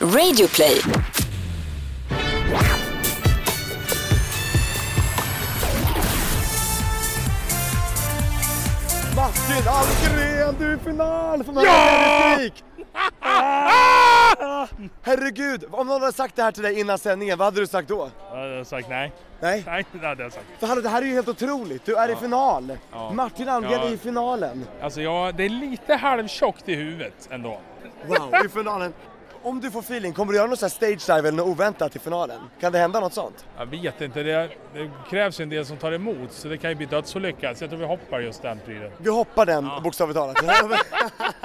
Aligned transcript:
Radioplay. 0.00 0.80
Martin 9.16 9.68
Almgren, 9.68 10.54
du 10.58 10.72
är 10.72 10.76
i 10.76 10.78
final! 10.78 11.44
Får 11.44 11.52
man 11.52 11.64
ja! 11.64 12.38
Ah! 13.20 14.66
Herregud, 15.02 15.64
om 15.70 15.86
någon 15.86 16.00
hade 16.00 16.12
sagt 16.12 16.36
det 16.36 16.42
här 16.42 16.52
till 16.52 16.62
dig 16.62 16.80
innan 16.80 16.98
sändningen, 16.98 17.38
vad 17.38 17.46
hade 17.46 17.60
du 17.60 17.66
sagt 17.66 17.88
då? 17.88 18.10
Jag 18.30 18.36
hade 18.38 18.64
sagt 18.64 18.88
nej. 18.88 19.12
Nej? 19.40 19.62
Nej, 19.66 19.84
det 19.92 20.06
hade 20.06 20.22
jag 20.22 20.32
sagt. 20.32 20.44
För 20.60 20.66
hallå, 20.66 20.80
det 20.80 20.88
här 20.88 21.02
är 21.02 21.06
ju 21.06 21.14
helt 21.14 21.28
otroligt, 21.28 21.84
du 21.84 21.96
är 21.96 22.08
i 22.08 22.16
final! 22.16 22.78
Ja. 22.92 23.12
Martin 23.12 23.48
Almgren 23.48 23.80
Ja. 23.82 23.88
är 23.88 23.92
i 23.92 23.98
finalen! 23.98 24.64
Alltså 24.82 25.00
jag, 25.00 25.34
det 25.34 25.44
är 25.44 25.48
lite 25.48 25.94
halvtjockt 25.94 26.68
i 26.68 26.74
huvudet 26.74 27.28
ändå. 27.30 27.60
Wow, 28.06 28.34
i 28.44 28.48
finalen! 28.48 28.92
Om 29.42 29.60
du 29.60 29.70
får 29.70 29.80
feeling, 29.80 30.12
kommer 30.12 30.32
du 30.32 30.38
göra 30.38 30.48
något 30.48 30.58
sånt 30.58 30.72
här 30.72 30.96
stage 30.96 31.16
dive 31.16 31.28
eller 31.28 31.38
något 31.38 31.46
oväntat 31.46 31.96
i 31.96 31.98
finalen? 31.98 32.40
Kan 32.60 32.72
det 32.72 32.78
hända 32.78 33.00
något 33.00 33.14
sånt? 33.14 33.46
Jag 33.58 33.66
vet 33.66 34.00
inte, 34.00 34.22
det, 34.22 34.50
det 34.74 34.90
krävs 35.10 35.40
ju 35.40 35.42
en 35.42 35.48
del 35.48 35.66
som 35.66 35.76
tar 35.76 35.92
emot 35.92 36.32
så 36.32 36.48
det 36.48 36.58
kan 36.58 36.70
ju 36.70 36.76
bli 36.76 36.86
dödsolycka. 36.86 37.54
Så 37.54 37.64
jag 37.64 37.70
tror 37.70 37.80
vi 37.80 37.86
hoppar 37.86 38.20
just 38.20 38.42
den 38.42 38.60
prylen. 38.64 38.92
Vi 38.98 39.10
hoppar 39.10 39.46
den, 39.46 39.70
bokstavligt 39.82 40.18
talat. 40.18 40.36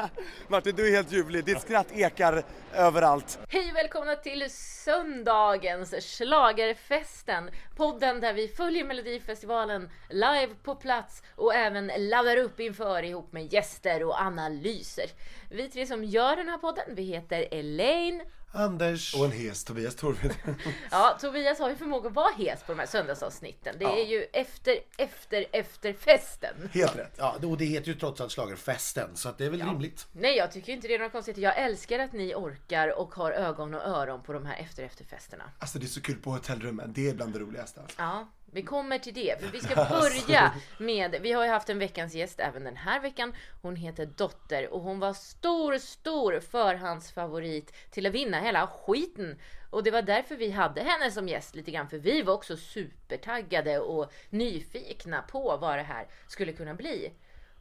Martin, 0.48 0.76
du 0.76 0.88
är 0.88 0.92
helt 0.92 1.12
ljuvlig, 1.12 1.46
ditt 1.46 1.62
skratt 1.62 1.88
ekar 1.92 2.44
överallt. 2.74 3.40
Hej 3.50 3.70
och 3.72 3.78
välkomna 3.78 4.16
till 4.16 4.50
söndagens 4.50 5.94
schlagerfesten 6.18 7.50
Podden 7.76 8.20
där 8.20 8.34
vi 8.34 8.48
följer 8.48 8.84
Melodifestivalen 8.84 9.90
live 10.10 10.50
på 10.64 10.76
plats 10.76 11.24
och 11.36 11.56
även 11.56 11.92
laddar 11.98 12.38
upp 12.38 12.60
inför 12.60 13.04
ihop 13.04 13.34
med 13.34 13.54
gäster 13.54 14.04
och 14.04 14.20
analyser. 14.20 15.06
Vi 15.54 15.70
tre 15.70 15.86
som 15.86 16.04
gör 16.04 16.36
den 16.36 16.50
här 16.50 16.58
podden, 16.58 16.84
vi 16.96 17.04
heter 17.04 17.48
Elaine. 17.52 18.22
Anders. 18.52 19.16
Och 19.16 19.26
en 19.26 19.32
hes 19.32 19.64
Tobias 19.64 19.96
Torvid. 19.96 20.34
Ja, 20.92 21.18
Tobias 21.22 21.60
har 21.60 21.70
ju 21.70 21.76
förmåga 21.76 22.10
att 22.10 22.16
vara 22.16 22.34
hes 22.34 22.64
på 22.64 22.72
de 22.72 22.80
här 22.80 22.86
söndagsavsnitten. 22.86 23.76
Det 23.80 23.86
är 23.86 24.06
ju 24.06 24.24
efter, 24.34 24.78
efter, 24.98 25.46
efter 25.52 25.94
festen. 25.94 26.70
Helt 26.74 26.96
rätt. 26.96 27.16
Ja, 27.18 27.36
och 27.44 27.58
det 27.58 27.66
heter 27.66 27.88
ju 27.88 27.94
trots 27.94 28.22
allt 28.22 28.32
schlagerfesten 28.32 29.16
så 29.16 29.30
att 29.30 29.38
det 29.38 29.46
är 29.46 29.50
väl 29.50 29.62
rimligt. 29.62 30.08
Nej, 30.12 30.38
jag 30.38 30.52
tycker 30.52 30.74
inte 30.74 30.88
det 30.88 30.96
är 30.96 31.00
något 31.00 31.12
konstigt. 31.12 31.38
Jag 31.38 31.58
älskar 31.58 32.00
att 32.00 32.14
ni 32.14 32.36
orkar 32.36 33.00
och 33.00 33.16
har 33.16 33.32
ögon 33.32 33.74
och 33.74 33.82
öron 33.82 34.24
på 34.24 34.34
de 34.34 34.46
här 34.46 34.58
efter 34.58 34.84
efterfesterna. 34.84 35.44
Alltså 35.60 35.80
det 35.80 35.86
är 35.86 35.88
så 35.88 36.02
kul 36.02 36.16
på 36.16 36.32
hotellrummen, 36.32 36.94
det 36.94 37.10
är 37.10 37.14
bland 37.14 37.34
det 37.34 37.40
roligaste 37.40 37.82
alltså. 37.82 38.02
Ja, 38.02 38.28
vi 38.54 38.62
kommer 38.62 39.00
till 39.00 39.14
det. 39.14 39.42
För 39.42 39.48
vi 39.48 39.60
ska 39.60 39.76
börja 39.90 40.54
med, 40.78 41.16
vi 41.22 41.32
har 41.32 41.44
ju 41.44 41.50
haft 41.50 41.70
en 41.70 41.80
veckans 41.80 42.16
gäst 42.16 42.40
även 42.40 42.64
den 42.64 42.76
här 42.76 43.00
veckan. 43.00 43.34
Hon 43.62 43.76
heter 43.76 44.06
Dotter 44.06 44.74
och 44.74 44.82
hon 44.82 45.00
var 45.00 45.14
stor, 45.14 45.78
stor 45.78 46.40
förhandsfavorit 46.40 47.74
till 47.92 48.06
att 48.06 48.14
vinna 48.14 48.40
hela 48.40 48.68
skiten. 48.68 49.40
Och 49.70 49.84
det 49.84 49.92
var 49.92 50.02
därför 50.02 50.36
vi 50.36 50.52
hade 50.52 50.82
henne 50.82 51.12
som 51.12 51.30
gäst 51.30 51.56
lite 51.56 51.72
grann. 51.72 51.90
För 51.90 51.98
vi 51.98 52.22
var 52.22 52.34
också 52.34 52.58
supertaggade 52.58 53.80
och 53.80 54.12
nyfikna 54.30 55.22
på 55.22 55.58
vad 55.58 55.78
det 55.78 55.84
här 55.84 56.08
skulle 56.28 56.54
kunna 56.54 56.74
bli. 56.74 57.12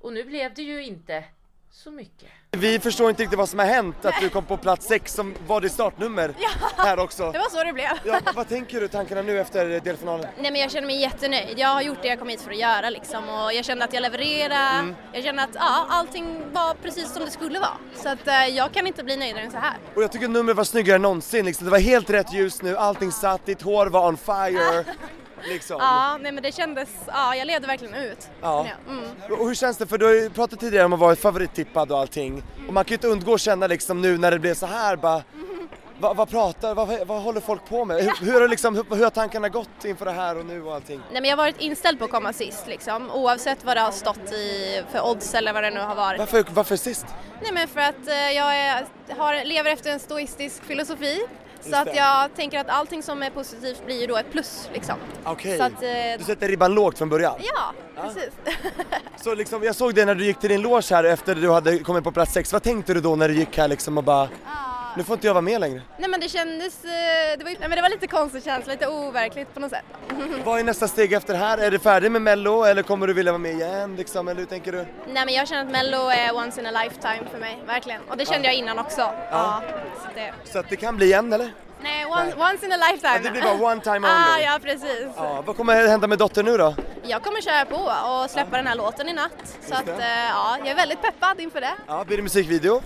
Och 0.01 0.13
nu 0.13 0.25
blev 0.25 0.55
det 0.55 0.63
ju 0.63 0.85
inte 0.85 1.25
så 1.75 1.91
mycket. 1.91 2.29
Vi 2.51 2.79
förstår 2.79 3.11
inte 3.11 3.23
riktigt 3.23 3.39
vad 3.39 3.49
som 3.49 3.59
har 3.59 3.67
hänt, 3.67 4.05
att 4.05 4.15
du 4.21 4.29
kom 4.29 4.45
på 4.45 4.57
plats 4.57 4.87
sex 4.87 5.15
som 5.15 5.35
var 5.47 5.61
ditt 5.61 5.73
startnummer 5.73 6.35
här 6.77 6.99
också. 6.99 7.33
Det 7.33 7.39
var 7.39 7.49
så 7.51 7.65
det 7.65 7.73
blev. 7.73 7.87
Ja, 8.05 8.21
vad 8.35 8.49
tänker 8.49 8.81
du 8.81 8.89
tankarna 8.89 9.23
nu 9.23 9.41
efter 9.41 9.81
delfinalen? 9.81 10.27
Nej 10.41 10.53
men 10.53 10.61
jag 10.61 10.71
känner 10.71 10.87
mig 10.87 11.01
jättenöjd. 11.01 11.59
Jag 11.59 11.69
har 11.69 11.83
gjort 11.83 11.99
det 12.03 12.09
jag 12.09 12.19
kom 12.19 12.29
hit 12.29 12.41
för 12.41 12.51
att 12.51 12.59
göra 12.59 12.91
liksom 12.91 13.29
och 13.29 13.53
jag 13.53 13.65
kände 13.65 13.85
att 13.85 13.93
jag 13.93 14.01
levererade. 14.01 14.55
Mm. 14.55 14.95
Jag 15.13 15.25
kände 15.25 15.43
att 15.43 15.55
ja, 15.55 15.87
allting 15.89 16.53
var 16.53 16.75
precis 16.75 17.13
som 17.13 17.25
det 17.25 17.31
skulle 17.31 17.59
vara. 17.59 17.77
Så 17.97 18.09
att 18.09 18.29
eh, 18.29 18.47
jag 18.47 18.73
kan 18.73 18.87
inte 18.87 19.05
bli 19.05 19.17
nöjdare 19.17 19.45
än 19.45 19.51
så 19.51 19.59
här. 19.59 19.77
Och 19.95 20.03
jag 20.03 20.13
tycker 20.13 20.29
numret 20.29 20.57
var 20.57 20.65
snyggare 20.65 20.97
än 20.97 21.03
någonsin 21.03 21.45
liksom. 21.45 21.65
Det 21.65 21.71
var 21.71 21.79
helt 21.79 22.11
rätt 22.11 22.33
ljus 22.33 22.63
nu, 22.63 22.77
allting 22.77 23.13
satt, 23.13 23.47
ditt 23.47 23.63
hår 23.63 23.87
var 23.87 24.09
on 24.09 24.17
fire. 24.17 24.85
Liksom. 25.49 25.77
Ja, 25.81 26.19
nej 26.21 26.33
men 26.33 26.43
det 26.43 26.53
kändes, 26.53 26.89
ja 27.07 27.37
jag 27.37 27.47
levde 27.47 27.67
verkligen 27.67 27.95
ut. 27.95 28.29
Ja. 28.41 28.67
Mm. 28.89 29.05
Och 29.41 29.47
hur 29.47 29.55
känns 29.55 29.77
det? 29.77 29.87
För 29.87 29.99
du 29.99 30.05
har 30.05 30.13
ju 30.13 30.31
pratat 30.31 30.61
tidigare 30.61 30.85
om 30.85 30.93
att 30.93 31.01
vara 31.01 31.17
favorittippad 31.17 31.93
och 31.93 31.99
allting. 31.99 32.43
Och 32.69 32.73
man 32.73 32.85
kan 32.85 32.91
ju 32.91 32.95
inte 32.95 33.09
undgå 33.09 33.35
att 33.35 33.41
känna 33.41 33.67
liksom 33.67 34.01
nu 34.01 34.19
när 34.19 34.31
det 34.31 34.39
blev 34.39 34.55
så 34.55 34.67
här 34.67 34.97
bara 34.97 35.23
vad, 36.03 36.17
vad 36.17 36.31
pratar, 36.31 36.75
vad, 36.75 37.07
vad 37.07 37.23
håller 37.23 37.41
folk 37.41 37.69
på 37.69 37.85
med? 37.85 37.97
Hur, 37.97 38.33
hur, 38.33 38.41
har 38.41 38.49
liksom, 38.49 38.75
hur, 38.75 38.97
hur 38.97 39.05
har 39.05 39.11
tankarna 39.11 39.49
gått 39.49 39.85
inför 39.85 40.05
det 40.05 40.13
här 40.13 40.39
och 40.39 40.47
nu 40.47 40.63
och 40.63 40.75
allting? 40.75 41.01
Nej 41.13 41.23
men 41.23 41.31
jag 41.31 41.37
har 41.37 41.45
varit 41.45 41.61
inställd 41.61 41.99
på 41.99 42.05
att 42.05 42.11
komma 42.11 42.33
sist 42.33 42.67
liksom 42.67 43.11
oavsett 43.11 43.65
vad 43.65 43.77
det 43.77 43.81
har 43.81 43.91
stått 43.91 44.33
i 44.33 44.83
för 44.93 45.07
odds 45.11 45.35
eller 45.35 45.53
vad 45.53 45.63
det 45.63 45.71
nu 45.71 45.81
har 45.81 45.95
varit. 45.95 46.19
Varför, 46.19 46.45
varför 46.51 46.77
sist? 46.77 47.07
Nej 47.43 47.53
men 47.53 47.69
för 47.69 47.81
att 47.81 48.09
eh, 48.09 48.15
jag 48.15 48.57
är, 48.57 48.87
har, 49.19 49.45
lever 49.45 49.71
efter 49.71 49.91
en 49.91 50.01
stoistisk 50.01 50.65
filosofi. 50.65 51.21
Så 51.71 51.77
att 51.77 51.97
jag 51.97 52.35
tänker 52.37 52.59
att 52.61 52.69
allting 52.69 53.03
som 53.03 53.23
är 53.23 53.31
positivt 53.31 53.87
blir 53.87 54.01
ju 54.01 54.07
då 54.07 54.17
ett 54.17 54.33
plus 54.33 54.69
liksom. 54.73 54.95
Okej, 55.25 55.61
att, 55.61 55.73
eh, 55.83 55.89
du 56.19 56.25
sätter 56.25 56.49
ribban 56.49 56.75
lågt 56.75 56.99
från 56.99 57.09
början? 57.09 57.35
Ja, 57.39 57.73
precis. 58.03 58.31
Så 59.17 59.35
liksom, 59.35 59.63
jag 59.63 59.75
såg 59.75 59.95
det 59.95 60.05
när 60.05 60.15
du 60.15 60.25
gick 60.25 60.39
till 60.41 60.51
din 60.51 60.63
loge 60.63 60.95
här 60.95 61.05
efter 61.05 61.35
du 61.35 61.51
hade 61.51 61.79
kommit 61.79 62.05
på 62.05 62.13
plats 62.13 62.33
sex. 62.33 62.53
Vad 62.53 62.63
tänkte 62.63 62.95
du 62.95 63.01
då 63.01 63.17
när 63.17 63.29
du 63.29 63.35
gick 63.35 63.59
här 63.59 63.69
liksom 63.69 63.99
och 63.99 64.05
bara, 64.05 64.29
nu 64.97 65.03
får 65.03 65.15
inte 65.15 65.27
jag 65.27 65.35
vara 65.35 65.43
med 65.43 65.61
längre? 65.61 65.83
Nej 65.99 66.11
men 66.11 66.21
det 66.21 66.29
kändes, 66.29 66.85
eh, 66.85 66.91
det 67.39 67.45
var, 67.45 67.51
nej, 67.51 67.57
men 67.61 67.71
det 67.71 67.83
var 67.83 67.89
lite 67.89 68.07
konstig 68.07 68.45
känsla, 68.45 68.73
lite 68.73 68.87
overkligt 68.89 69.55
på 69.55 69.61
något 69.61 69.71
sätt. 69.71 69.85
Vad 70.45 70.61
är 70.61 70.65
nästa 70.65 70.89
steg 70.89 71.13
efter 71.13 71.33
det 71.33 71.39
här? 71.39 71.59
Är 71.59 71.71
du 71.71 71.79
färdig 71.79 72.11
med 72.11 72.23
mello 72.23 72.65
eller 72.65 72.83
kommer 72.83 73.07
du 73.07 73.13
vilja 73.13 73.33
vara 73.33 73.39
med 73.39 73.53
igen 73.53 73.97
liksom? 73.97 74.29
Eller 74.29 74.41
hur 74.41 74.47
tänker 74.47 74.73
du? 74.73 74.79
Nej 75.13 75.25
men 75.25 75.35
jag 75.35 75.49
känner 75.49 75.63
att 75.65 75.71
mello 75.71 76.09
är 76.09 76.37
once 76.37 76.61
in 76.61 76.67
a 76.67 76.83
lifetime 76.83 77.23
för 77.33 77.39
mig, 77.39 77.63
verkligen. 77.67 78.01
Och 78.09 78.17
det 78.17 78.27
kände 78.27 78.49
jag 78.49 78.55
innan 78.55 78.79
också. 78.79 79.01
Ja. 79.31 79.63
så 80.03 80.09
det, 80.15 80.33
Så 80.53 80.59
att 80.59 80.69
det 80.69 80.77
kan 80.77 80.97
bli 80.97 81.13
en 81.13 81.33
eller? 81.33 81.53
Nej, 81.83 82.07
one, 82.07 82.35
once 82.51 82.67
in 82.67 82.73
a 82.73 82.77
lifetime. 82.77 83.15
Ja, 83.15 83.21
det 83.23 83.31
blir 83.31 83.43
bara 83.43 83.73
one 83.73 83.81
time 83.81 84.09
ah, 84.09 84.35
only. 84.35 84.45
ja 84.45 84.59
precis. 84.63 85.07
Ja, 85.17 85.43
vad 85.47 85.57
kommer 85.57 85.89
hända 85.89 86.07
med 86.07 86.19
dottern 86.19 86.45
nu 86.45 86.57
då? 86.57 86.75
Jag 87.03 87.23
kommer 87.23 87.41
köra 87.41 87.65
på 87.65 88.11
och 88.11 88.31
släppa 88.31 88.57
den 88.57 88.67
här 88.67 88.75
låten 88.75 89.09
i 89.09 89.13
natt. 89.13 89.59
Så 89.69 89.75
att 89.75 89.89
eh, 89.89 90.27
ja, 90.29 90.59
jag 90.59 90.69
är 90.69 90.75
väldigt 90.75 91.03
peppad 91.03 91.41
inför 91.41 91.61
det. 91.61 91.75
Ja, 91.87 92.05
blir 92.05 92.17
det 92.17 92.23
musikvideo? 92.23 92.83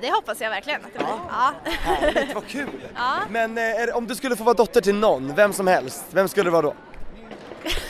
Det 0.00 0.10
hoppas 0.10 0.40
jag 0.40 0.50
verkligen 0.50 0.80
att 0.84 0.92
det 0.92 0.98
blir. 0.98 1.08
Ja. 1.30 1.52
Härligt, 1.64 2.34
vad 2.34 2.46
kul! 2.46 2.68
Ja. 2.94 3.16
Men 3.30 3.58
eh, 3.58 3.96
om 3.96 4.06
du 4.06 4.14
skulle 4.14 4.36
få 4.36 4.44
vara 4.44 4.54
dotter 4.54 4.80
till 4.80 4.94
någon, 4.94 5.34
vem 5.34 5.52
som 5.52 5.66
helst, 5.66 6.04
vem 6.10 6.28
skulle 6.28 6.46
det 6.46 6.50
vara 6.50 6.62
då? 6.62 6.74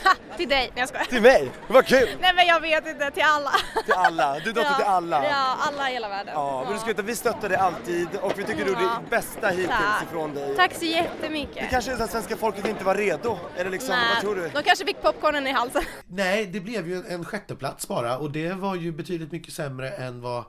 till 0.37 0.49
dig, 0.49 0.59
nej 0.59 0.73
jag 0.75 0.89
skojar. 0.89 1.05
Till 1.05 1.23
mig? 1.23 1.51
Vad 1.69 1.87
kul! 1.87 2.09
Nej 2.21 2.33
men 2.35 2.47
jag 2.47 2.61
vet 2.61 2.87
inte, 2.87 3.11
till 3.11 3.23
alla. 3.23 3.51
Till 3.85 3.95
alla, 3.95 4.39
du 4.39 4.51
är 4.51 4.55
dotter 4.55 4.71
ja. 4.71 4.77
till 4.77 4.87
alla. 4.87 5.25
Ja, 5.25 5.57
alla 5.61 5.91
i 5.91 5.93
hela 5.93 6.09
världen. 6.09 6.35
Ja, 6.35 6.63
men 6.65 6.73
du 6.73 6.79
ska 6.79 6.89
veta, 6.89 7.03
vi 7.03 7.17
stöttar 7.17 7.49
dig 7.49 7.59
alltid 7.59 8.09
och 8.23 8.39
vi 8.39 8.45
tycker 8.45 8.65
du 8.65 8.73
är 8.73 8.81
Ja. 8.81 9.01
det 9.05 9.11
bästa 9.11 9.49
hittills 9.49 9.69
Tack. 9.69 10.03
ifrån 10.09 10.35
dig. 10.35 10.57
Tack 10.57 10.75
så 10.75 10.85
jättemycket. 10.85 11.55
Det 11.55 11.67
kanske 11.71 11.93
är 11.93 11.97
så 11.97 12.03
att 12.03 12.11
svenska 12.11 12.37
folket 12.37 12.67
inte 12.69 12.85
var 12.85 12.95
redo, 12.95 13.39
eller 13.57 13.71
liksom, 13.71 13.97
vad 14.15 14.21
tror 14.21 14.35
du? 14.35 14.49
de 14.49 14.63
kanske 14.63 14.85
fick 14.85 15.03
popcornen 15.03 15.47
i 15.47 15.53
halsen. 15.53 15.83
Nej, 16.07 16.47
det 16.47 16.61
blev 16.61 16.89
ju 16.89 17.03
en 17.09 17.25
sjätteplats 17.25 17.89
bara 17.89 18.19
och 18.19 18.31
det 18.31 18.53
var 18.53 18.75
ju 18.75 18.93
betydligt 18.93 19.33
mycket 19.33 19.55
sämre 19.55 19.91
än 19.91 20.21
vad 20.21 20.45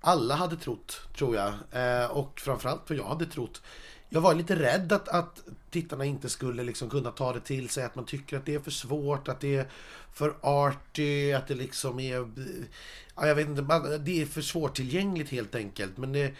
alla 0.00 0.34
hade 0.34 0.56
trott, 0.56 1.00
tror 1.18 1.36
jag. 1.36 1.52
Eh, 2.02 2.10
och 2.10 2.40
framförallt 2.40 2.82
vad 2.90 2.98
jag 2.98 3.04
hade 3.04 3.26
trott. 3.26 3.62
Jag 4.08 4.20
var 4.20 4.34
lite 4.34 4.56
rädd 4.56 4.92
att, 4.92 5.08
att 5.08 5.42
tittarna 5.70 6.04
inte 6.04 6.28
skulle 6.28 6.62
liksom 6.62 6.90
kunna 6.90 7.10
ta 7.10 7.32
det 7.32 7.40
till 7.40 7.68
sig, 7.68 7.84
att 7.84 7.94
man 7.94 8.04
tycker 8.04 8.36
att 8.36 8.46
det 8.46 8.54
är 8.54 8.60
för 8.60 8.70
svårt, 8.70 9.28
att 9.28 9.40
det 9.40 9.56
är 9.56 9.68
för 10.12 10.36
arty, 10.40 11.32
att 11.32 11.46
det 11.48 11.54
liksom 11.54 12.00
är... 12.00 12.30
Ja, 13.16 13.26
jag 13.26 13.34
vet 13.34 13.48
inte, 13.48 13.98
det 13.98 14.22
är 14.22 14.26
för 14.26 14.42
svårtillgängligt 14.42 15.30
helt 15.30 15.54
enkelt. 15.54 15.96
Men 15.96 16.12
det, 16.12 16.34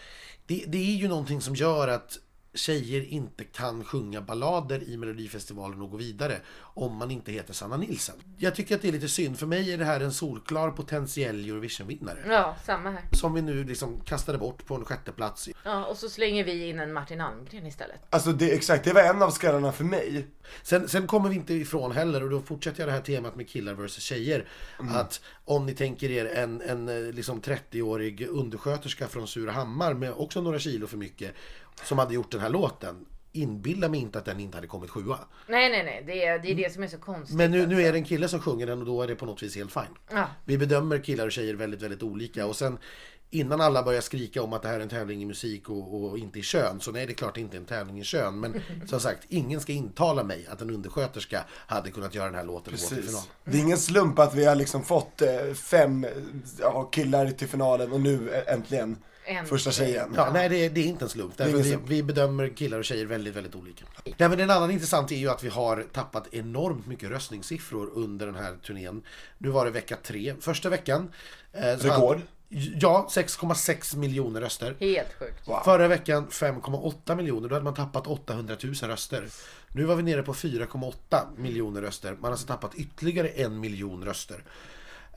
det, 0.45 0.63
det 0.67 0.77
är 0.77 0.95
ju 0.95 1.07
någonting 1.07 1.41
som 1.41 1.55
gör 1.55 1.87
att 1.87 2.19
tjejer 2.53 3.01
inte 3.01 3.43
kan 3.43 3.83
sjunga 3.83 4.21
ballader 4.21 4.89
i 4.89 4.97
Melodifestivalen 4.97 5.81
och 5.81 5.91
gå 5.91 5.97
vidare 5.97 6.41
om 6.77 6.95
man 6.95 7.11
inte 7.11 7.31
heter 7.31 7.53
Sanna 7.53 7.77
Nilsson. 7.77 8.15
Jag 8.37 8.55
tycker 8.55 8.75
att 8.75 8.81
det 8.81 8.87
är 8.87 8.91
lite 8.91 9.07
synd. 9.07 9.39
För 9.39 9.45
mig 9.45 9.73
är 9.73 9.77
det 9.77 9.85
här 9.85 9.99
en 9.99 10.13
solklar 10.13 10.71
potentiell 10.71 11.49
Eurovision-vinnare. 11.49 12.23
Ja, 12.27 12.55
samma 12.65 12.91
här. 12.91 13.01
Som 13.11 13.33
vi 13.33 13.41
nu 13.41 13.63
liksom 13.63 14.01
kastade 14.01 14.37
bort 14.37 14.65
på 14.65 14.75
en 14.75 14.85
sjätte 14.85 15.11
plats. 15.11 15.49
Ja, 15.63 15.85
och 15.85 15.97
så 15.97 16.09
slänger 16.09 16.43
vi 16.43 16.69
in 16.69 16.79
en 16.79 16.93
Martin 16.93 17.21
Almgren 17.21 17.65
istället. 17.65 17.99
Alltså 18.09 18.31
det, 18.31 18.51
exakt, 18.51 18.83
det 18.83 18.93
var 18.93 19.01
en 19.01 19.21
av 19.21 19.29
skallarna 19.29 19.71
för 19.71 19.83
mig. 19.83 20.27
Sen, 20.63 20.87
sen 20.87 21.07
kommer 21.07 21.29
vi 21.29 21.35
inte 21.35 21.53
ifrån 21.53 21.91
heller, 21.91 22.23
och 22.23 22.29
då 22.29 22.41
fortsätter 22.41 22.79
jag 22.79 22.89
det 22.89 22.93
här 22.93 23.01
temat 23.01 23.35
med 23.35 23.49
killar 23.49 23.73
versus 23.73 24.03
tjejer. 24.03 24.47
Att 24.77 25.21
om 25.45 25.65
ni 25.65 25.73
tänker 25.73 26.11
er 26.11 26.25
en, 26.25 26.61
en 26.61 26.89
eh, 26.89 27.13
liksom 27.13 27.41
30-årig 27.41 28.27
undersköterska 28.27 29.07
från 29.07 29.27
Surahammar 29.27 29.93
med 29.93 30.11
också 30.11 30.41
några 30.41 30.59
kilo 30.59 30.87
för 30.87 30.97
mycket 30.97 31.35
som 31.83 31.99
hade 31.99 32.13
gjort 32.13 32.31
den 32.31 32.41
här 32.41 32.49
låten. 32.49 33.05
Inbilla 33.31 33.89
mig 33.89 33.99
inte 33.99 34.19
att 34.19 34.25
den 34.25 34.39
inte 34.39 34.57
hade 34.57 34.67
kommit 34.67 34.89
sjua. 34.89 35.19
Nej, 35.47 35.69
nej, 35.69 35.83
nej. 35.83 36.03
Det 36.07 36.25
är 36.25 36.39
det, 36.39 36.51
är 36.51 36.55
det 36.55 36.73
som 36.73 36.83
är 36.83 36.87
så 36.87 36.97
konstigt. 36.97 37.37
Men 37.37 37.51
nu, 37.51 37.57
nu 37.57 37.63
alltså. 37.63 37.79
är 37.79 37.91
det 37.91 37.97
en 37.97 38.05
kille 38.05 38.27
som 38.27 38.39
sjunger 38.39 38.67
den 38.67 38.79
och 38.79 38.85
då 38.85 39.01
är 39.01 39.07
det 39.07 39.15
på 39.15 39.25
något 39.25 39.43
vis 39.43 39.55
helt 39.55 39.73
fine. 39.73 39.97
Ja. 40.11 40.27
Vi 40.45 40.57
bedömer 40.57 41.03
killar 41.03 41.25
och 41.25 41.31
tjejer 41.31 41.53
väldigt, 41.53 41.81
väldigt 41.81 42.03
olika. 42.03 42.45
Och 42.45 42.55
sen 42.55 42.77
innan 43.29 43.61
alla 43.61 43.83
börjar 43.83 44.01
skrika 44.01 44.41
om 44.41 44.53
att 44.53 44.61
det 44.61 44.67
här 44.67 44.75
är 44.75 44.79
en 44.79 44.89
tävling 44.89 45.21
i 45.21 45.25
musik 45.25 45.69
och, 45.69 46.03
och 46.03 46.17
inte 46.17 46.39
i 46.39 46.41
kön. 46.41 46.79
Så 46.81 46.91
nej, 46.91 47.05
det 47.05 47.11
är 47.11 47.15
klart 47.15 47.35
det 47.35 47.41
inte 47.41 47.57
är 47.57 47.59
en 47.59 47.65
tävling 47.65 47.99
i 47.99 48.03
kön. 48.03 48.39
Men 48.39 48.61
som 48.85 48.99
sagt, 48.99 49.25
ingen 49.29 49.61
ska 49.61 49.71
intala 49.71 50.23
mig 50.23 50.47
att 50.51 50.61
en 50.61 50.69
undersköterska 50.69 51.43
hade 51.49 51.91
kunnat 51.91 52.15
göra 52.15 52.25
den 52.25 52.35
här 52.35 52.45
låten 52.45 52.73
och 52.73 52.79
gå 52.79 52.87
till 52.87 53.03
final. 53.03 53.21
Det 53.43 53.57
är 53.57 53.61
ingen 53.61 53.77
slump 53.77 54.19
att 54.19 54.35
vi 54.35 54.45
har 54.45 54.55
liksom 54.55 54.83
fått 54.83 55.21
eh, 55.21 55.53
fem 55.53 56.07
ja, 56.59 56.83
killar 56.83 57.31
till 57.31 57.47
finalen 57.47 57.91
och 57.91 58.01
nu 58.01 58.29
eh, 58.29 58.53
äntligen 58.53 58.97
En 59.25 59.45
första 59.45 59.71
tjejen. 59.71 60.13
Ja, 60.15 60.29
nej 60.33 60.49
det, 60.49 60.69
det 60.69 60.81
är 60.81 60.85
inte 60.85 61.05
en 61.05 61.09
slump. 61.09 61.37
Därför 61.37 61.57
vi, 61.57 61.63
slump. 61.63 61.83
vi 61.87 62.03
bedömer 62.03 62.49
killar 62.49 62.77
och 62.77 62.85
tjejer 62.85 63.05
väldigt, 63.05 63.35
väldigt 63.35 63.55
olika. 63.55 63.85
Nej, 64.17 64.29
men 64.29 64.39
en 64.39 64.49
annan 64.49 64.71
intressant 64.71 65.11
är 65.11 65.15
ju 65.15 65.29
att 65.29 65.43
vi 65.43 65.49
har 65.49 65.85
tappat 65.93 66.33
enormt 66.33 66.87
mycket 66.87 67.09
röstningssiffror 67.09 67.89
under 67.93 68.25
den 68.25 68.35
här 68.35 68.55
turnén. 68.65 69.01
Nu 69.37 69.49
var 69.49 69.65
det 69.65 69.71
vecka 69.71 69.97
tre. 70.03 70.35
Första 70.41 70.69
veckan... 70.69 71.11
eh, 71.53 71.77
så 71.77 71.87
Rekord? 71.87 72.21
Ja, 72.49 73.07
6,6 73.09 73.97
miljoner 73.97 74.41
röster. 74.41 74.75
Helt 74.79 75.13
sjukt. 75.13 75.45
Förra 75.65 75.87
veckan 75.87 76.27
5,8 76.27 77.15
miljoner, 77.15 77.49
då 77.49 77.55
hade 77.55 77.63
man 77.63 77.73
tappat 77.73 78.07
800 78.07 78.55
000 78.63 78.73
röster. 78.73 79.27
Nu 79.71 79.83
var 79.83 79.95
vi 79.95 80.03
nere 80.03 80.23
på 80.23 80.33
4,8 80.33 81.25
miljoner 81.37 81.81
röster. 81.81 82.11
Man 82.11 82.23
har 82.23 82.31
alltså 82.31 82.47
tappat 82.47 82.75
ytterligare 82.75 83.27
en 83.27 83.59
miljon 83.59 84.05
röster. 84.05 84.43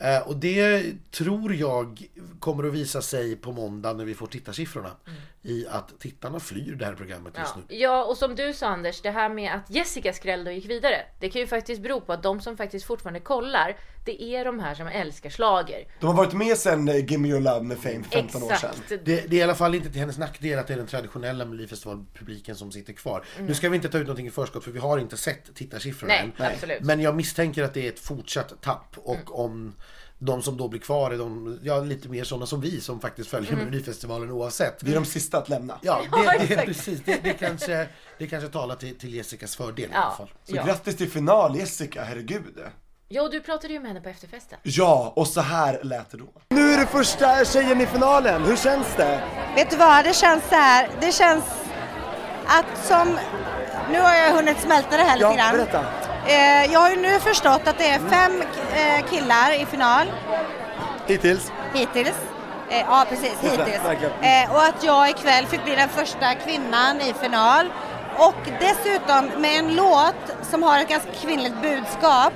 Eh, 0.00 0.28
och 0.28 0.36
det 0.36 0.84
tror 1.10 1.54
jag 1.54 2.06
kommer 2.38 2.64
att 2.64 2.72
visa 2.72 3.02
sig 3.02 3.36
på 3.36 3.52
måndag 3.52 3.92
när 3.92 4.04
vi 4.04 4.14
får 4.14 4.26
tittarsiffrorna. 4.26 4.90
I 5.42 5.66
att 5.66 6.00
tittarna 6.00 6.40
flyr 6.40 6.74
det 6.74 6.84
här 6.84 6.94
programmet 6.94 7.34
just 7.38 7.52
Ja. 7.56 7.62
nu. 7.68 7.76
ja, 7.76 8.04
och 8.04 8.16
som 8.16 8.34
du 8.34 8.52
sa 8.52 8.66
Anders, 8.66 9.00
det 9.00 9.10
här 9.10 9.28
med 9.28 9.54
att 9.54 9.70
Jessica 9.70 10.12
skrällde 10.12 10.50
och 10.50 10.56
gick 10.56 10.70
vidare. 10.70 10.96
Det 11.20 11.28
kan 11.30 11.40
ju 11.40 11.46
faktiskt 11.46 11.82
bero 11.82 12.00
på 12.00 12.12
att 12.12 12.22
de 12.22 12.40
som 12.40 12.56
faktiskt 12.56 12.86
fortfarande 12.86 13.20
kollar, 13.20 13.76
det 14.04 14.22
är 14.22 14.44
de 14.44 14.60
här 14.60 14.74
som 14.74 14.86
älskar 14.86 15.30
slager. 15.30 15.84
De 16.00 16.06
har 16.06 16.14
varit 16.14 16.32
med 16.32 16.56
sen 16.56 16.88
eh, 16.88 17.04
Gimme 17.10 17.28
Your 17.28 17.40
Love 17.40 17.62
med 17.62 17.78
Fame 17.78 18.02
för 18.02 18.10
15 18.10 18.42
år 18.42 18.46
sedan. 18.46 18.54
Exakt. 18.70 18.88
Det, 18.88 18.98
det 19.04 19.16
är 19.16 19.32
i 19.34 19.42
alla 19.42 19.54
fall 19.54 19.74
inte 19.74 19.90
till 19.90 20.00
hennes 20.00 20.18
nackdel 20.18 20.58
att 20.58 20.66
det 20.66 20.72
är 20.72 20.76
den 20.78 20.86
traditionella 20.86 21.44
Melodifestivalpubliken 21.44 22.56
som 22.56 22.72
sitter 22.72 22.92
kvar. 22.92 23.24
Nu 23.38 23.54
ska 23.54 23.68
vi 23.68 23.76
inte 23.76 23.88
ta 23.88 23.98
ut 23.98 24.06
någonting 24.06 24.26
i 24.26 24.30
förskott 24.30 24.64
för 24.64 24.70
vi 24.70 24.78
har 24.78 24.98
inte 24.98 25.16
sett 25.16 25.54
tittarsiffrorna 25.54 26.14
Nej, 26.14 26.32
än. 26.38 26.46
absolut. 26.54 26.80
Men 26.82 27.00
jag 27.00 27.16
misstänker 27.16 27.62
att 27.64 27.74
det 27.74 27.86
är 27.86 27.88
ett 27.92 28.00
fortsatt 28.00 28.60
tapp 28.62 28.96
och 28.98 29.40
om 29.44 29.74
de 30.22 30.42
som 30.42 30.56
då 30.56 30.68
blir 30.68 30.80
kvar 30.80 31.10
är 31.10 31.18
de, 31.18 31.58
ja, 31.62 31.80
lite 31.80 32.08
mer 32.08 32.24
sådana 32.24 32.46
som 32.46 32.60
vi 32.60 32.80
som 32.80 33.00
faktiskt 33.00 33.30
följer 33.30 33.56
Melodifestivalen 33.56 34.30
oavsett. 34.30 34.82
Vi 34.82 34.90
är 34.90 34.94
de 34.94 35.04
sista 35.04 35.38
att 35.38 35.48
lämna. 35.48 35.78
Ja, 35.82 36.00
Ja, 36.12 36.18
det, 36.18 36.38
det, 36.38 36.44
exakt. 36.44 36.66
precis. 36.66 37.00
Det, 37.04 37.20
det, 37.24 37.32
kanske, 37.32 37.86
det 38.18 38.26
kanske 38.26 38.48
talar 38.48 38.74
till, 38.76 38.98
till 38.98 39.14
Jessicas 39.14 39.56
fördel 39.56 39.90
i 39.90 39.94
alla 39.94 40.04
Ja, 40.04 40.14
fall. 40.18 40.30
Så 40.44 40.56
ja. 40.56 40.64
grattis 40.64 40.96
till 40.96 41.10
final 41.10 41.56
Jessica, 41.56 42.04
herregud. 42.04 42.58
ja, 43.08 43.22
och 43.22 43.30
du 43.30 43.40
pratade 43.40 43.72
ju 43.72 43.80
med 43.80 43.88
henne 43.88 44.00
på 44.00 44.08
efterfesten. 44.08 44.58
Ja, 44.62 45.12
och 45.16 45.26
så 45.26 45.40
här 45.40 45.80
lät 45.82 46.10
det 46.10 46.16
då. 46.18 46.28
Nu 46.48 46.72
är 46.72 46.78
det 46.78 46.86
första 46.86 47.44
tjejen 47.44 47.80
i 47.80 47.86
finalen, 47.86 48.42
hur 48.42 48.56
känns 48.56 48.86
det? 48.96 49.22
Vet 49.56 49.70
du 49.70 49.76
vad, 49.76 50.04
det 50.04 50.14
känns 50.16 50.42
så 50.48 50.54
här. 50.54 50.90
Det 51.00 51.12
känns 51.12 51.44
att 52.46 52.86
som... 52.86 53.18
Nu 53.92 54.00
har 54.00 54.14
jag 54.14 54.32
hunnit 54.34 54.60
smälta 54.60 54.96
det 54.96 55.02
här 55.02 55.16
lite 55.16 55.28
Ja, 55.30 55.36
grann. 55.36 55.52
berätta. 55.56 55.84
Eh, 56.26 56.72
jag 56.72 56.80
har 56.80 56.90
ju 56.90 56.96
nu 56.96 57.20
förstått 57.20 57.68
att 57.68 57.78
det 57.78 57.88
är 57.88 57.98
fem 57.98 58.42
eh, 58.74 59.06
killar 59.10 59.62
i 59.62 59.66
final 59.66 60.06
Hittills. 61.06 61.52
hittills. 61.74 62.16
Eh, 62.70 62.80
ja, 62.80 63.06
precis, 63.08 63.36
hittills. 63.42 63.80
Eh, 64.22 64.52
och 64.54 64.62
att 64.62 64.84
jag 64.84 65.10
ikväll 65.10 65.46
fick 65.46 65.64
bli 65.64 65.74
den 65.74 65.88
första 65.88 66.34
kvinnan 66.34 67.00
i 67.00 67.14
final. 67.20 67.66
Och 68.16 68.34
dessutom 68.60 69.26
med 69.40 69.58
en 69.58 69.74
låt 69.74 70.36
som 70.50 70.62
har 70.62 70.78
ett 70.80 70.88
ganska 70.88 71.10
kvinnligt 71.10 71.62
budskap. 71.62 72.32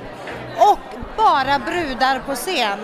Och 0.58 0.98
bara 1.16 1.58
brudar 1.58 2.18
på 2.18 2.34
scen. 2.34 2.78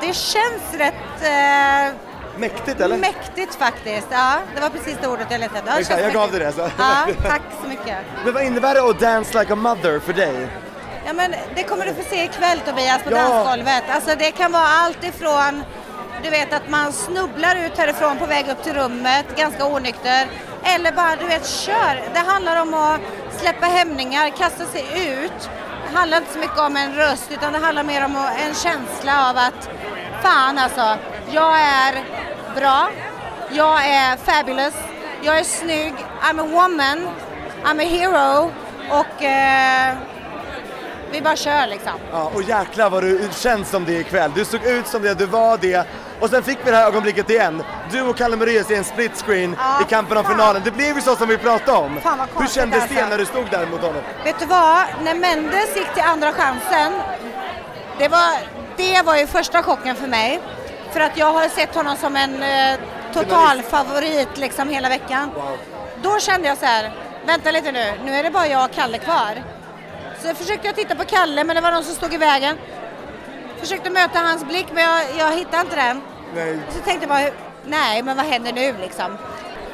Det 0.00 0.14
känns 0.14 0.74
rätt 0.74 1.22
eh, 1.22 1.94
Mäktigt 2.36 2.80
eller? 2.80 2.96
mäktigt 2.96 3.54
faktiskt. 3.54 4.06
Ja, 4.10 4.32
det 4.54 4.60
var 4.60 4.68
precis 4.68 4.96
det 5.00 5.08
ordet 5.08 5.26
jag 5.30 5.40
letade 5.40 5.58
efter. 5.58 5.80
Exakt, 5.80 6.02
jag 6.02 6.12
gav 6.12 6.30
dig 6.30 6.40
det, 6.40 6.52
så. 6.52 6.70
Ja, 6.78 7.06
tack 7.28 7.42
så 7.62 7.68
mycket. 7.68 7.96
Men 8.24 8.34
vad 8.34 8.42
innebär 8.42 8.74
det 8.74 8.80
att 8.90 9.00
dance 9.00 9.38
like 9.38 9.52
a 9.52 9.56
mother 9.56 9.98
för 10.00 10.12
dig? 10.12 10.48
Ja, 11.06 11.12
men 11.12 11.34
det 11.54 11.62
kommer 11.62 11.86
du 11.86 11.94
få 11.94 12.02
se 12.10 12.24
ikväll 12.24 12.58
Tobias 12.66 13.02
på 13.02 13.10
Ja. 13.10 13.16
dansgolvet. 13.16 13.84
Alltså 13.90 14.10
det 14.18 14.30
kan 14.30 14.52
vara 14.52 14.68
allt 14.68 15.04
ifrån 15.04 15.62
du 16.22 16.30
vet 16.30 16.52
att 16.52 16.68
man 16.68 16.92
snubblar 16.92 17.56
ut 17.56 17.78
härifrån 17.78 18.18
på 18.18 18.26
väg 18.26 18.48
upp 18.48 18.62
till 18.62 18.74
rummet, 18.74 19.26
ganska 19.36 19.66
onykter. 19.66 20.26
Eller 20.64 20.92
bara 20.92 21.16
du 21.16 21.26
vet, 21.26 21.46
kör. 21.46 22.02
Det 22.14 22.18
handlar 22.18 22.62
om 22.62 22.74
att 22.74 23.00
släppa 23.40 23.66
hämningar, 23.66 24.30
kasta 24.30 24.64
sig 24.66 24.84
ut. 25.08 25.50
Det 25.90 25.98
handlar 25.98 26.18
inte 26.18 26.32
så 26.32 26.38
mycket 26.38 26.58
om 26.58 26.76
en 26.76 26.94
röst 26.94 27.32
utan 27.32 27.52
det 27.52 27.58
handlar 27.58 27.82
mer 27.82 28.04
om 28.04 28.16
en 28.16 28.54
känsla 28.54 29.30
av 29.30 29.36
att 29.36 29.68
fan 30.22 30.58
alltså, 30.58 30.96
jag 31.30 31.60
är 31.60 32.04
bra, 32.56 32.88
jag 33.50 33.86
är 33.86 34.16
fabulous, 34.16 34.74
jag 35.22 35.38
är 35.38 35.44
snygg, 35.44 35.94
I'm 36.22 36.40
a 36.40 36.46
woman, 36.50 37.08
I'm 37.64 37.80
a 37.80 37.84
hero 37.84 38.50
och 38.90 39.22
eh, 39.24 39.94
vi 41.10 41.20
bara 41.22 41.36
kör 41.36 41.66
liksom. 41.66 41.92
Ja, 42.12 42.30
och 42.34 42.42
jäklar 42.42 42.90
vad 42.90 43.02
du 43.02 43.28
känns 43.32 43.70
som 43.70 43.84
det 43.84 43.92
ikväll. 43.92 44.32
Du 44.34 44.44
såg 44.44 44.64
ut 44.64 44.86
som 44.86 45.02
det, 45.02 45.14
du 45.14 45.26
var 45.26 45.58
det. 45.58 45.86
Och 46.20 46.30
sen 46.30 46.42
fick 46.42 46.58
vi 46.64 46.70
det 46.70 46.76
här 46.76 46.86
ögonblicket 46.86 47.30
igen. 47.30 47.62
Du 47.90 48.02
och 48.02 48.16
Kalle 48.16 48.36
Moraeus 48.36 48.70
i 48.70 48.74
en 48.74 48.84
split 48.84 49.22
screen 49.26 49.56
Ja, 49.58 49.80
i 49.82 49.84
kampen 49.90 50.16
om 50.16 50.24
fan. 50.24 50.32
finalen. 50.32 50.62
Det 50.64 50.70
blev 50.70 50.96
ju 50.96 51.02
så 51.02 51.16
som 51.16 51.28
vi 51.28 51.38
pratade 51.38 51.78
om. 51.78 52.00
Fan, 52.00 52.18
vad 52.34 52.42
Hur 52.42 52.48
kändes 52.50 52.78
det 52.88 52.94
alltså. 52.94 53.08
när 53.10 53.18
du 53.18 53.26
stod 53.26 53.50
där 53.50 53.66
mot 53.66 53.80
honom? 53.80 54.02
Vet 54.24 54.38
du 54.38 54.46
vad? 54.46 54.84
När 55.02 55.14
Mendes 55.14 55.76
gick 55.76 55.94
till 55.94 56.02
andra 56.02 56.32
chansen, 56.32 56.92
det 57.98 58.08
var, 58.08 58.30
det 58.76 59.02
var 59.04 59.16
ju 59.16 59.26
första 59.26 59.62
chocken 59.62 59.96
för 59.96 60.06
mig. 60.06 60.40
För 60.96 61.00
att 61.00 61.18
jag 61.18 61.32
har 61.32 61.48
sett 61.48 61.74
honom 61.74 61.96
som 61.96 62.16
en 62.16 62.42
eh, 62.42 62.80
total 63.12 63.62
favorit 63.62 64.38
liksom 64.38 64.68
hela 64.68 64.88
veckan. 64.88 65.30
Då 66.02 66.18
kände 66.18 66.48
jag 66.48 66.58
så 66.58 66.66
här, 66.66 66.92
vänta 67.26 67.50
lite 67.50 67.72
nu, 67.72 67.92
nu 68.04 68.12
är 68.12 68.22
det 68.22 68.30
bara 68.30 68.46
jag 68.46 68.64
och 68.64 68.70
Kalle 68.70 68.98
kvar. 68.98 69.42
Så 70.22 70.34
försökte 70.34 70.66
jag 70.66 70.76
titta 70.76 70.94
på 70.94 71.04
Kalle 71.04 71.44
men 71.44 71.56
det 71.56 71.62
var 71.62 71.70
någon 71.70 71.84
som 71.84 71.94
stod 71.94 72.14
i 72.14 72.16
vägen. 72.16 72.56
Försökte 73.60 73.90
möta 73.90 74.18
hans 74.18 74.44
blick 74.44 74.66
men 74.72 74.84
jag, 74.84 75.02
jag 75.18 75.36
hittade 75.36 75.60
inte 75.60 75.76
den. 75.76 76.02
Nej. 76.34 76.58
Så 76.70 76.80
tänkte 76.80 77.06
jag 77.06 77.08
bara, 77.08 77.30
nej 77.64 78.02
men 78.02 78.16
vad 78.16 78.26
händer 78.26 78.52
nu 78.52 78.74
liksom? 78.80 79.18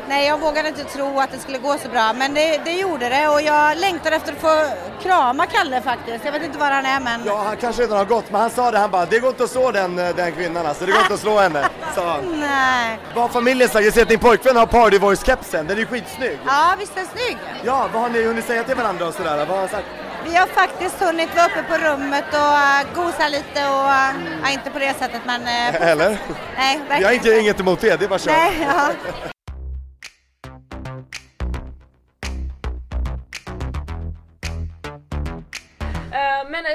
Nej, 0.08 0.26
jag 0.26 0.38
vågade 0.38 0.68
inte 0.68 0.84
tro 0.84 1.20
att 1.20 1.32
det 1.32 1.38
skulle 1.38 1.58
gå 1.58 1.78
så 1.78 1.88
bra, 1.88 2.12
men 2.12 2.34
det, 2.34 2.60
det 2.64 2.72
gjorde 2.72 3.08
det 3.08 3.28
och 3.28 3.42
jag 3.42 3.78
längtar 3.78 4.12
efter 4.12 4.32
att 4.32 4.40
få 4.40 4.64
krama 5.02 5.46
Kalle 5.46 5.80
faktiskt. 5.80 6.24
Jag 6.24 6.32
vet 6.32 6.42
inte 6.42 6.58
var 6.58 6.70
han 6.70 6.86
är 6.86 7.00
men... 7.00 7.22
Ja, 7.26 7.42
han 7.46 7.56
kanske 7.56 7.82
redan 7.82 7.98
har 7.98 8.04
gått, 8.04 8.30
men 8.30 8.40
han 8.40 8.50
sa 8.50 8.70
det, 8.70 8.78
han 8.78 8.90
bara, 8.90 9.06
det 9.06 9.18
går 9.18 9.30
inte 9.30 9.44
att 9.44 9.50
slå 9.50 9.70
den, 9.70 9.98
eh, 9.98 10.16
den 10.16 10.32
kvinnan 10.32 10.66
alltså, 10.66 10.86
det 10.86 10.92
går 10.92 11.00
inte 11.00 11.14
att 11.14 11.20
slå 11.20 11.38
henne, 11.38 11.68
sa 11.94 12.12
han. 12.12 12.40
Nej. 12.40 12.98
Vad 13.14 13.22
har 13.24 13.28
familjen 13.28 13.68
sagt? 13.68 13.84
Jag 13.84 13.94
ser 13.94 14.02
att 14.02 14.08
din 14.08 14.18
pojkvän 14.18 14.56
har 14.56 14.66
Party 14.66 14.98
Voice-kepsen, 14.98 15.66
den 15.66 15.76
är 15.76 15.80
ju 15.80 15.86
skitsnygg. 15.86 16.38
Ja, 16.46 16.74
visst 16.78 16.92
är 16.92 16.96
den 16.96 17.06
snygg? 17.06 17.38
Ja, 17.64 17.88
vad 17.92 18.02
har 18.02 18.08
ni 18.08 18.24
hunnit 18.24 18.44
säga 18.44 18.64
till 18.64 18.76
varandra 18.76 19.08
och 19.08 19.14
sådär? 19.14 19.36
Vad 19.36 19.48
har 19.48 19.56
han 19.56 19.68
sagt? 19.68 19.86
Vi 20.24 20.36
har 20.36 20.46
faktiskt 20.46 21.00
hunnit 21.02 21.36
vara 21.36 21.46
uppe 21.46 21.62
på 21.62 21.74
rummet 21.74 22.24
och 22.32 22.38
uh, 22.38 23.04
gosa 23.04 23.28
lite 23.28 23.68
och, 23.68 23.84
uh, 23.84 24.40
ja, 24.44 24.50
inte 24.50 24.70
på 24.70 24.78
det 24.78 24.94
sättet 24.98 25.20
men... 25.26 25.46
Eller? 25.74 26.18
nej, 26.56 26.78
verkligen 26.78 27.02
Jag 27.02 27.08
har 27.08 27.14
inte, 27.14 27.38
inget 27.38 27.60
emot 27.60 27.80
det, 27.80 27.96
det 27.96 28.04
är 28.04 28.08
bara 28.08 28.18
kör. 28.18 28.32
Nej, 28.32 28.68
ja. 28.68 28.90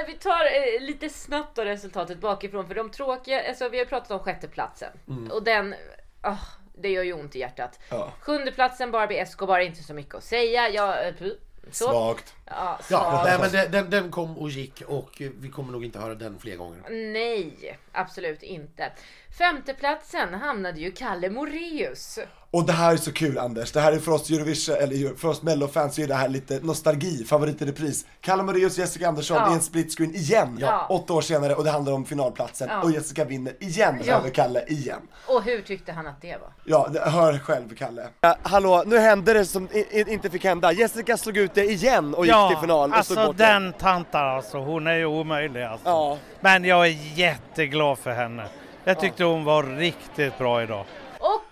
vi 0.08 0.14
tar 0.14 0.46
eh, 0.46 0.82
lite 0.82 1.10
snabbt 1.10 1.56
då 1.56 1.64
resultatet 1.64 2.18
bakifrån 2.20 2.68
för 2.68 2.76
de 2.76 2.90
tråkiga, 2.92 3.48
alltså 3.50 3.70
vi 3.70 3.78
har 3.78 3.86
pratat 3.86 4.12
om 4.12 4.20
sjätteplatsen 4.20 4.92
och 5.32 5.44
den, 5.44 5.76
ah, 6.22 6.38
det 6.78 6.90
gör 6.90 7.04
ju 7.04 7.14
ont 7.14 7.36
i 7.36 7.40
hjärtat. 7.40 7.80
Ja. 7.90 8.12
Sjunde 8.22 8.52
platsen 8.52 8.92
Barbie 8.92 9.18
Escobar, 9.18 9.60
inte 9.60 9.84
så 9.84 9.94
mycket 9.94 10.16
att 10.16 10.24
säga. 10.24 10.70
Jag, 10.70 11.08
eh, 11.08 11.14
så. 11.72 11.90
Svagt. 11.92 12.34
Ja, 12.46 12.54
Ja, 12.54 12.84
svagt. 12.84 13.26
nej, 13.26 13.38
men 13.40 13.52
den, 13.52 13.72
den, 13.72 13.90
den 13.90 14.12
kom 14.12 14.38
och 14.38 14.50
gick 14.50 14.82
och 14.88 15.22
vi 15.40 15.50
kommer 15.50 15.72
nog 15.72 15.86
inte 15.86 16.00
höra 16.00 16.16
den 16.16 16.40
fler 16.40 16.56
gånger. 16.56 16.90
Nej, 17.14 17.78
absolut 17.92 18.44
inte. 18.44 18.92
Femteplatsen 19.38 20.34
hamnade 20.34 20.80
ju 20.80 20.92
Kalle 20.92 21.30
Moreus. 21.30 22.20
Och 22.52 22.66
det 22.66 22.74
här 22.74 22.94
är 22.94 22.98
så 22.98 23.12
kul 23.12 23.38
Anders, 23.38 23.72
det 23.72 23.80
här 23.82 23.92
är 23.92 24.00
för 24.00 24.12
oss 24.12 24.30
Eurovision, 24.30 24.76
eller 24.76 25.16
för 25.16 25.28
oss 25.28 25.42
mellofans 25.44 25.96
så 25.96 26.02
är 26.02 26.08
det 26.08 26.14
här 26.16 26.28
lite 26.30 26.60
nostalgi, 26.64 27.24
favorit 27.26 27.62
i 27.62 27.66
repris. 27.66 28.06
Kalle 28.22 28.44
Moraeus 28.44 28.74
och 28.74 28.80
Jessica 28.80 29.08
Andersson 29.08 29.38
Ja. 29.38 29.52
i 29.52 29.54
en 29.54 29.62
split 29.62 29.96
screen 29.98 30.16
igen, 30.16 30.58
Ja. 30.62 30.86
åtta 30.90 31.14
år 31.14 31.22
senare 31.22 31.56
och 31.56 31.64
det 31.64 31.72
handlar 31.72 31.94
om 31.94 32.06
finalplatsen 32.06 32.68
Ja. 32.72 32.82
och 32.82 32.92
Jessica 32.92 33.26
vinner 33.26 33.54
igen 33.60 34.02
Ja. 34.06 34.14
över 34.18 34.30
Kalle 34.30 34.64
igen. 34.68 35.00
Och 35.28 35.44
hur 35.44 35.62
tyckte 35.62 35.92
han 35.92 36.08
att 36.08 36.22
det 36.22 36.38
var? 36.42 36.50
Ja, 36.64 36.88
det- 36.94 37.10
hör 37.10 37.40
själv 37.40 37.76
Kalle. 37.76 38.08
hallå, 38.44 38.84
nu 38.86 38.98
hände 38.98 39.34
det 39.34 39.46
som 39.46 39.68
i, 39.72 39.80
i, 39.80 40.06
inte 40.08 40.30
fick 40.30 40.44
hända. 40.46 40.72
Jessica 40.72 41.18
slog 41.18 41.38
ut 41.38 41.54
det 41.54 41.64
igen 41.66 42.14
och 42.14 42.26
gick 42.26 42.36
till 42.50 42.58
final 42.62 42.94
och 42.94 43.06
stod 43.06 43.18
alltså 43.18 43.34
den 43.38 43.74
tanten 43.74 44.22
alltså, 44.22 44.58
hon 44.58 44.88
är 44.88 44.96
ju 44.96 45.06
omöjlig 45.06 45.64
alltså. 45.64 45.88
Ja. 45.90 46.18
Men 46.42 46.64
jag 46.66 46.88
är 46.88 46.98
jätteglad 47.16 47.98
för 47.98 48.12
henne. 48.12 48.46
Jag 48.84 49.00
tyckte 49.00 49.24
hon 49.24 49.44
var 49.44 49.64
riktigt 49.64 50.38
bra 50.38 50.64
idag. 50.64 50.86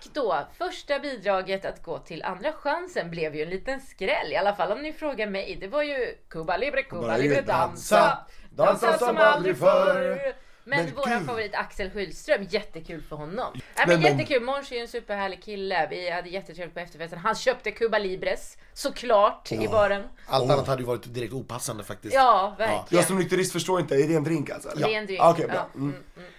Och 0.06 0.12
då, 0.14 0.46
första 0.58 0.98
bidraget 0.98 1.64
att 1.64 1.82
gå 1.82 1.98
till 1.98 2.22
andra 2.22 2.52
chansen 2.52 3.10
blev 3.10 3.36
ju 3.36 3.42
en 3.42 3.50
liten 3.50 3.80
skräll, 3.80 4.32
i 4.32 4.36
alla 4.36 4.54
fall 4.54 4.72
om 4.72 4.82
ni 4.82 4.92
frågar 4.92 5.26
mig. 5.26 5.56
Det 5.60 5.68
var 5.68 5.82
ju 5.82 6.14
Cuba 6.28 6.56
Libre, 6.56 6.82
Cuba 6.82 7.16
Libre, 7.16 7.22
Libre, 7.36 7.40
dansa, 7.42 8.18
dansa 8.50 8.98
som 8.98 9.16
aldrig 9.16 9.58
förr. 9.58 10.34
Men, 10.68 10.84
Men 10.84 11.18
gud. 11.18 11.26
favorit 11.26 11.54
Axel 11.54 11.90
Schylström, 11.90 12.46
jättekul 12.50 13.02
för 13.02 13.16
honom. 13.16 13.52
Nej, 13.54 13.62
men 13.76 13.88
Men 13.88 13.98
Mon- 14.00 14.10
jättekul, 14.10 14.42
Måns 14.42 14.70
är 14.72 14.76
ju 14.76 14.80
en 14.82 14.88
superhärlig 14.88 15.42
kille. 15.42 15.86
Vi 15.90 16.10
hade 16.10 16.28
jättetrevligt 16.28 16.74
på 16.74 16.80
efterfesten. 16.80 17.18
Han 17.18 17.34
köpte 17.34 17.70
Cuba 17.70 17.98
Libres, 17.98 18.58
såklart, 18.72 19.52
i 19.52 19.68
baren. 19.68 20.02
Allt 20.26 20.50
annat 20.50 20.66
hade 20.66 20.82
ju 20.82 20.86
varit 20.86 21.14
direkt 21.14 21.32
opassande 21.32 21.84
faktiskt. 21.84 22.14
Ja, 22.14 22.54
verkligen. 22.58 22.84
Jag 22.90 23.04
som 23.04 23.18
nykterist 23.18 23.52
förstår 23.52 23.80
inte, 23.80 23.94
är 23.94 24.08
det 24.08 24.14
en 24.14 24.24
drink 24.24 24.50
alltså? 24.50 24.68
eller? 24.68 24.86
Det 24.88 24.94
är 24.94 24.98
en 24.98 25.06
drink. 25.06 25.20
Ah, 25.22 25.30
Okej, 25.30 25.46
bra. 25.46 25.54
Ja. 25.74 25.78
Mm. 25.78 25.94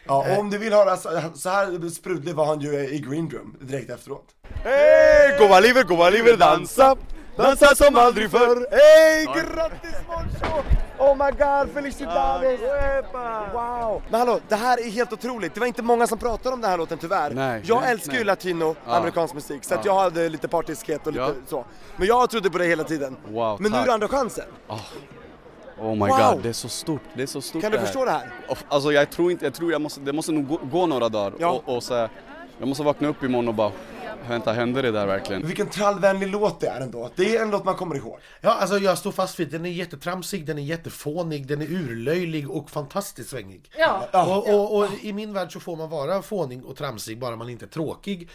Ja, 0.07 0.25
och 0.31 0.39
om 0.39 0.49
du 0.49 0.57
vill 0.57 0.73
höra, 0.73 0.97
så, 0.97 1.49
här 1.49 1.89
sprudlig 1.89 2.35
var 2.35 2.45
han 2.45 2.59
ju 2.59 2.73
i 2.73 2.99
Green 2.99 3.29
Room 3.29 3.55
direkt 3.61 3.89
efteråt. 3.89 4.25
Hej! 4.63 5.35
Goa 5.39 5.59
liver, 5.59 5.83
goa 5.83 6.09
liver, 6.09 6.37
dansa! 6.37 6.95
Dansa 7.37 7.75
som 7.75 7.95
aldrig 7.95 8.31
förr! 8.31 8.67
Hej! 8.71 9.25
Grattis 9.25 9.95
Moncho! 10.07 10.63
Oh 10.99 11.15
my 11.25 11.31
god, 11.31 11.73
felicidades! 11.73 12.59
Wow! 13.53 14.01
Men 14.09 14.19
hallå, 14.19 14.39
det 14.49 14.55
här 14.55 14.79
är 14.87 14.91
helt 14.91 15.13
otroligt. 15.13 15.53
Det 15.53 15.59
var 15.59 15.67
inte 15.67 15.81
många 15.81 16.07
som 16.07 16.17
pratade 16.17 16.53
om 16.55 16.61
den 16.61 16.69
här 16.71 16.77
låten 16.77 16.97
tyvärr. 16.97 17.29
Nej, 17.31 17.61
jag 17.65 17.81
nej, 17.81 17.91
älskar 17.91 18.13
ju 18.17 18.23
latino, 18.23 18.75
amerikansk 18.85 19.33
musik, 19.33 19.63
så 19.63 19.75
att 19.75 19.85
jag 19.85 19.95
hade 19.95 20.29
lite 20.29 20.47
partiskhet 20.47 21.07
och 21.07 21.13
lite 21.13 21.25
Ja. 21.25 21.33
så. 21.47 21.65
Men 21.97 22.07
jag 22.07 22.29
trodde 22.29 22.49
på 22.49 22.57
det 22.57 22.65
hela 22.65 22.83
tiden. 22.83 23.17
Wow, 23.27 23.61
Men 23.61 23.71
nu 23.71 23.77
är 23.77 23.81
tack. 23.81 23.87
det 23.87 23.93
andra 23.93 24.07
chansen. 24.07 24.45
Oh 24.67 24.81
my 25.81 25.89
Wow. 25.95 26.07
god, 26.33 26.43
det 26.43 26.49
är 26.49 26.53
så 26.53 26.69
stort. 26.69 27.01
Det 27.13 27.23
är 27.23 27.27
så 27.27 27.41
stort 27.41 27.61
Kan 27.61 27.71
du 27.71 27.77
det 27.77 27.83
förstå 27.83 28.05
det 28.05 28.11
här? 28.11 28.31
Och- 28.49 28.57
Alltså 28.67 28.91
jag 28.91 29.09
tror 29.09 29.31
inte, 29.31 29.45
jag 29.45 29.53
tror 29.53 29.71
jag 29.71 29.81
måste, 29.81 29.99
det 30.01 30.13
måste 30.13 30.31
nog 30.31 30.47
gå, 30.47 30.57
gå 30.71 30.85
några 30.85 31.09
dagar 31.09 31.33
Ja. 31.39 31.61
och, 31.65 31.75
och 31.75 31.83
så 31.83 31.95
här, 31.95 32.09
jag 32.59 32.67
måste 32.67 32.83
vakna 32.83 33.07
upp 33.07 33.23
imorgon 33.23 33.47
och 33.47 33.53
bara 33.53 33.71
Vänta, 34.29 34.53
hände 34.53 34.81
det 34.81 34.91
där 34.91 35.05
verkligen? 35.07 35.47
Vilken 35.47 35.67
trallvänlig 35.69 36.27
låt 36.27 36.59
det 36.59 36.67
är 36.67 36.81
ändå. 36.81 37.09
Det 37.15 37.35
är 37.37 37.41
en 37.41 37.51
låt 37.51 37.65
man 37.65 37.75
kommer 37.75 37.95
ihåg. 37.95 38.19
Ja, 38.41 38.49
alltså 38.53 38.77
jag 38.77 38.97
står 38.97 39.11
fast 39.11 39.39
vid 39.39 39.51
den 39.51 39.65
är 39.65 39.69
jättetramsig, 39.69 40.45
den 40.45 40.57
är 40.57 40.61
jättefånig, 40.61 41.47
den 41.47 41.61
är 41.61 41.65
urlöjlig 41.71 42.51
och 42.51 42.69
fantastiskt 42.69 43.29
svängig. 43.29 43.71
Ja. 43.77 44.07
Och, 44.25 44.49
och, 44.53 44.77
och 44.77 44.87
i 45.01 45.13
min 45.13 45.33
värld 45.33 45.53
så 45.53 45.59
får 45.59 45.75
man 45.75 45.89
vara 45.89 46.21
fånig 46.21 46.65
och 46.65 46.75
tramsig 46.77 47.19
bara 47.19 47.35
man 47.35 47.49
inte 47.49 47.65
är 47.65 47.69
tråkig. 47.69 48.29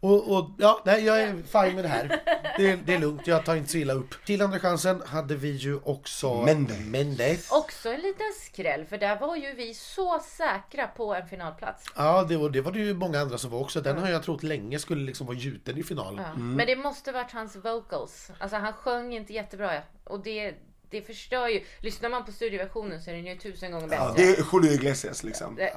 Och, 0.00 0.36
och 0.36 0.50
ja, 0.58 0.82
nej, 0.84 1.04
jag 1.04 1.22
är 1.22 1.26
fine 1.32 1.74
med 1.74 1.84
det 1.84 1.88
här. 1.88 2.20
Det, 2.56 2.70
är- 2.70 2.76
det 2.86 2.94
är 2.94 2.98
lugnt, 2.98 3.26
jag 3.26 3.44
tar 3.44 3.56
inte 3.56 3.70
så 3.70 3.78
illa 3.78 3.92
upp. 3.92 4.24
Till 4.26 4.42
andra 4.42 4.58
chansen 4.58 5.02
hade 5.06 5.34
vi 5.36 5.50
ju 5.50 5.80
också 5.84 6.34
Mendes. 6.42 6.78
Mendes. 6.80 7.50
Också 7.52 7.88
en 7.88 8.00
liten 8.00 8.26
skräll, 8.44 8.84
för 8.84 8.98
där 8.98 9.18
var 9.20 9.36
ju 9.36 9.54
vi 9.54 9.74
så 9.74 10.20
säkra 10.20 10.86
på 10.86 11.14
en 11.14 11.28
finalplats. 11.28 11.84
Ja, 11.96 12.22
det 12.28 12.36
var, 12.36 12.50
det 12.50 12.60
var 12.60 12.72
det 12.72 12.78
ju 12.78 12.94
många 12.94 13.20
andra 13.20 13.38
som 13.38 13.50
var 13.50 13.58
också. 13.60 13.80
Den 13.80 13.98
har 13.98 14.08
jag 14.08 14.22
trott 14.22 14.42
länge 14.42 14.78
skulle 14.78 15.04
liksom 15.04 15.26
vara 15.26 15.36
gjuten 15.36 15.78
i 15.78 15.82
final. 15.82 16.20
Ja. 16.24 16.34
Men 16.38 16.66
det 16.66 16.76
måste 16.76 17.12
varit 17.12 17.32
hans 17.32 17.56
vocals. 17.56 18.30
Alltså 18.38 18.56
han 18.56 18.72
sjöng 18.72 19.14
inte 19.14 19.32
jättebra. 19.32 19.82
Och 20.04 20.20
det, 20.22 20.54
det 20.90 21.02
förstör 21.02 21.48
ju. 21.48 21.64
Lyssnar 21.80 22.08
man 22.08 22.24
på 22.24 22.32
studioversionen 22.32 23.00
så 23.02 23.10
är 23.10 23.14
den 23.14 23.26
ju 23.26 23.36
tusen 23.36 23.72
gånger 23.72 23.86
bättre. 23.88 24.04
Ja, 24.04 24.14
det 24.16 24.22
är 24.22 24.44
Julio 24.52 24.72
Iglesias 24.72 25.22
liksom. 25.22 25.56
Det- 25.56 25.68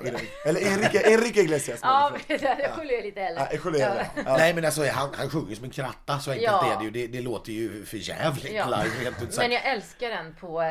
Eller 0.45 0.61
Enrique, 0.73 1.13
Enrique 1.13 1.41
Iglesias. 1.41 1.79
Ja, 1.83 2.09
men 2.13 2.21
det 2.27 2.37
där 2.37 2.71
skiljer 2.77 2.93
jag 2.95 3.05
lite 3.05 3.21
heller. 3.21 3.47
Ja, 3.51 3.57
Julio 3.65 3.81
är 3.85 3.95
det. 3.95 4.07
Ja. 4.25 4.37
Nej 4.37 4.53
men 4.53 4.65
alltså 4.65 4.83
han, 4.85 5.09
han 5.13 5.29
sjunger 5.29 5.55
som 5.55 5.63
en 5.65 5.71
kratta, 5.71 6.19
så 6.19 6.31
enkelt 6.31 6.45
Ja. 6.51 6.73
är 6.73 6.77
det 6.79 6.83
ju. 6.85 6.91
Det, 6.91 7.07
det 7.07 7.21
låter 7.21 7.51
ju 7.51 7.85
för 7.85 7.97
jävligt 7.97 8.51
Ja. 8.53 8.65
live 8.65 8.95
rent 9.05 9.21
ut 9.23 9.33
sagt. 9.33 9.37
Men 9.47 9.51
jag 9.51 9.65
älskar 9.65 10.09
den 10.09 10.35
på... 10.35 10.61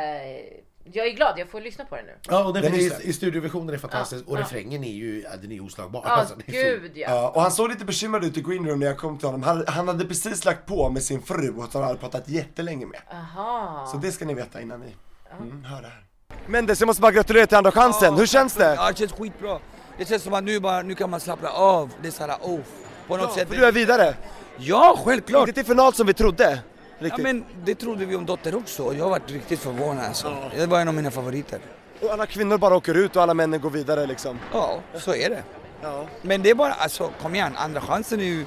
Jag 0.84 1.06
är 1.06 1.10
glad, 1.12 1.38
jag 1.38 1.48
får 1.48 1.60
lyssna 1.60 1.84
på 1.84 1.96
den 1.96 2.06
nu. 2.06 2.12
Ja, 2.28 2.44
och 2.44 2.54
den, 2.54 2.62
Den 2.62 2.74
är 2.74 3.06
i, 3.06 3.12
studioversionen 3.12 3.74
är 3.74 3.78
fantastisk. 3.78 4.24
Ja, 4.26 4.32
och 4.32 4.38
ja. 4.38 4.42
refrängen 4.42 4.84
är 4.84 4.92
ju, 4.92 5.22
ja, 5.22 5.30
den 5.42 5.52
är 5.52 5.64
oslagbar. 5.64 6.02
Ja, 6.04 6.10
Alltså, 6.10 6.34
det 6.46 6.56
är 6.58 6.74
så- 6.76 6.80
gud 6.80 6.92
ja. 6.94 7.10
Ja, 7.10 7.28
och 7.28 7.42
han 7.42 7.50
såg 7.50 7.68
lite 7.70 7.84
bekymrad 7.84 8.24
ut 8.24 8.36
i 8.36 8.42
Green 8.42 8.66
Room 8.68 8.78
när 8.78 8.86
jag 8.86 8.98
kom 8.98 9.18
till 9.18 9.26
honom. 9.28 9.42
Han, 9.42 9.64
han 9.66 9.88
hade 9.88 10.04
precis 10.04 10.44
lagt 10.44 10.66
på 10.66 10.90
med 10.90 11.02
sin 11.02 11.22
fru 11.22 11.54
och 11.56 11.72
han 11.72 11.82
hade 11.82 11.98
pratat 11.98 12.28
jättelänge 12.28 12.86
med. 12.86 13.00
Aha. 13.12 13.86
Så 13.92 13.96
det 13.96 14.12
ska 14.12 14.24
ni 14.24 14.34
veta 14.34 14.60
innan 14.60 14.80
ni 14.80 14.94
mm, 15.40 15.64
hör 15.64 15.82
det 15.82 15.88
här. 15.88 16.04
Mendes, 16.46 16.80
jag 16.80 16.86
måste 16.86 17.02
bara 17.02 17.12
gratulera 17.12 17.46
till 17.46 17.56
andra 17.56 17.72
chansen. 17.72 18.14
Hur 18.14 18.26
känns 18.26 18.54
det? 18.54 18.74
Ja, 18.74 18.88
det 18.90 18.98
känns 18.98 19.12
skitbra. 19.12 19.58
Det 19.98 20.08
känns 20.08 20.22
som 20.22 20.34
att 20.34 20.44
nu, 20.44 20.60
bara, 20.60 20.82
nu 20.82 20.94
kan 20.94 21.10
man 21.10 21.20
slappna 21.20 21.48
av. 21.48 21.90
Det 22.02 22.08
är 22.08 22.12
såhär, 22.12 22.36
oh, 22.42 22.60
på 23.08 23.16
något 23.16 23.32
sätt. 23.32 23.48
För 23.48 23.56
du 23.56 23.64
är 23.64 23.72
vidare. 23.72 24.14
Ja, 24.58 24.98
självklart! 25.04 25.48
Inte 25.48 25.60
till 25.62 25.68
final 25.72 25.94
som 25.94 26.06
vi 26.06 26.14
trodde. 26.14 26.62
Ja, 27.02 27.06
Riktigt. 27.06 27.22
men 27.22 27.44
det 27.64 27.74
trodde 27.74 28.04
vi 28.04 28.16
om 28.16 28.26
Dotter 28.26 28.54
också 28.54 28.82
och 28.82 28.94
jag 28.94 29.02
har 29.04 29.10
varit 29.10 29.30
riktigt 29.30 29.60
förvånad 29.60 30.04
alltså. 30.04 30.36
Det 30.56 30.66
var 30.66 30.80
en 30.80 30.88
av 30.88 30.94
mina 30.94 31.10
favoriter. 31.10 31.58
Och 32.02 32.10
alla 32.12 32.26
kvinnor 32.26 32.58
bara 32.58 32.76
åker 32.76 32.94
ut 32.94 33.16
och 33.16 33.22
alla 33.22 33.34
männen 33.34 33.60
går 33.60 33.70
vidare 33.70 34.06
liksom. 34.06 34.38
Ja, 34.52 34.78
så 34.94 35.14
är 35.14 35.30
det. 35.30 35.42
Ja. 35.82 36.06
Men 36.22 36.42
det 36.42 36.50
är 36.50 36.54
bara, 36.54 36.72
alltså 36.72 37.10
kom 37.22 37.34
igen, 37.34 37.52
andra 37.56 37.80
chansen 37.80 38.20
är 38.20 38.24
ju... 38.24 38.46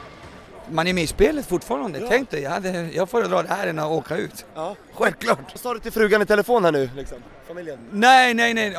Man 0.71 0.87
är 0.87 0.93
med 0.93 1.03
i 1.03 1.07
spelet 1.07 1.45
fortfarande. 1.45 2.07
Tänk 2.09 2.29
dig, 2.29 2.41
jag, 2.41 2.49
hade, 2.51 2.69
jag 2.93 3.09
föredrar 3.09 3.43
det 3.43 3.49
här 3.49 3.67
än 3.67 3.79
att 3.79 3.91
åka 3.91 4.17
ut. 4.17 4.45
ja. 4.55 4.75
Självklart! 4.93 5.37
Vad 5.51 5.59
sa 5.59 5.73
du 5.73 5.79
till 5.79 5.91
frugan 5.91 6.21
i 6.21 6.25
telefon 6.25 6.65
här 6.65 6.71
nu 6.71 6.89
liksom? 6.95 7.17
Familjen? 7.47 7.77
Nej, 7.91 8.33
nej, 8.33 8.53
nej. 8.53 8.75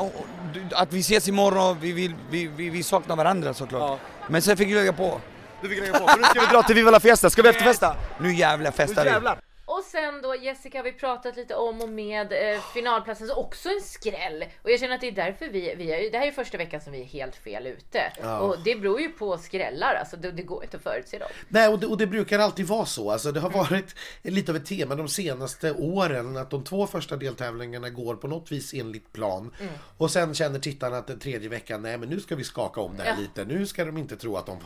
Att 0.73 0.93
vi 0.93 1.01
ses 1.01 1.29
imorgon, 1.29 1.77
vi, 1.81 1.93
vill, 1.93 2.15
vi, 2.31 2.47
vi, 2.47 2.71
vi 2.71 2.83
saknar 2.83 3.17
varandra 3.17 3.55
såklart. 3.55 3.81
Ja. 3.83 3.99
Men 4.29 4.43
sen 4.43 4.57
fick 4.57 4.69
jag 4.69 4.75
lägga 4.75 4.93
på. 4.93 5.21
Du 5.63 5.69
fick 5.69 5.81
lägga 5.81 5.99
på, 5.99 6.09
för 6.09 6.19
nu 6.19 6.25
ska 6.25 6.41
vi 6.41 6.47
dra 6.47 6.63
till 6.63 6.75
Viva 6.75 6.91
la 6.91 7.01
Fiesta. 7.01 7.31
Ska 7.31 7.43
vi 7.43 7.49
efterfesta? 7.49 7.97
Nu 8.21 8.35
jävlar 8.35 8.71
festar 8.71 9.05
Nu 9.05 9.11
vi. 9.11 9.15
jävlar! 9.15 9.39
Och 9.85 9.91
sen 9.91 10.23
då 10.23 10.35
Jessica 10.37 10.79
har 10.79 10.85
vi 10.85 10.93
pratat 10.93 11.37
lite 11.37 11.55
om 11.55 11.81
och 11.83 11.89
med 11.89 12.33
eh, 12.33 12.61
finalplatsen, 12.75 13.27
så 13.29 13.35
också 13.35 13.69
en 13.69 13.81
skräll. 13.81 14.45
Och 14.63 14.71
jag 14.71 14.81
känner 14.81 14.95
att 14.95 15.01
det 15.01 15.09
är 15.09 15.13
därför 15.13 15.49
vi, 15.49 15.75
vi 15.75 15.93
är, 15.93 16.11
det 16.11 16.19
här 16.19 16.27
är 16.27 16.33
första 16.33 16.59
veckan 16.59 16.81
som 16.81 16.93
vi 16.93 17.01
är 17.01 17.05
helt 17.05 17.37
fel 17.37 17.67
ute. 17.67 18.13
Och 18.41 18.57
det 18.65 18.77
beror 18.77 19.01
ju 19.01 19.09
på 19.09 19.39
skrällar, 19.39 19.95
alltså 19.95 20.17
det, 20.17 20.31
det 20.33 20.43
går 20.43 20.65
inte 20.65 20.77
att 20.77 20.83
förutse 20.83 21.19
dem. 21.19 21.29
Nej, 21.49 21.69
och 21.69 21.79
det, 21.79 21.87
och 21.87 21.99
det 21.99 22.07
brukar 22.07 22.39
alltid 22.39 22.67
vara 22.67 22.87
så. 22.87 23.11
Alltså, 23.11 23.33
det 23.33 23.41
har 23.41 23.51
varit 23.51 23.95
lite 24.23 24.53
av 24.53 24.57
ett 24.57 24.67
tema 24.67 24.95
de 24.95 25.09
senaste 25.09 25.73
åren 25.73 26.37
att 26.37 26.51
de 26.51 26.65
två 26.65 26.87
första 26.87 27.17
deltävlingarna 27.17 27.91
går 27.91 28.15
på 28.17 28.29
något 28.29 28.53
vis 28.53 28.75
enligt 28.75 29.13
plan. 29.13 29.55
Och 29.99 30.11
sen 30.11 30.35
känner 30.35 30.59
tittarna 30.59 30.97
att 30.99 31.07
den 31.07 31.19
tredje 31.19 31.49
veckan, 31.49 31.83
nej 31.83 31.99
men 31.99 32.09
nu 32.09 32.21
ska 32.21 32.37
vi 32.37 32.45
skaka 32.45 32.81
om 32.81 32.97
det 32.97 33.03
här 33.03 33.11
Ja. 33.11 33.17
lite. 33.21 33.45
Nu 33.45 33.67
ska 33.67 33.85
de 33.85 33.99
inte 33.99 34.17
tro 34.17 34.37
att 34.37 34.47
de 34.47 34.59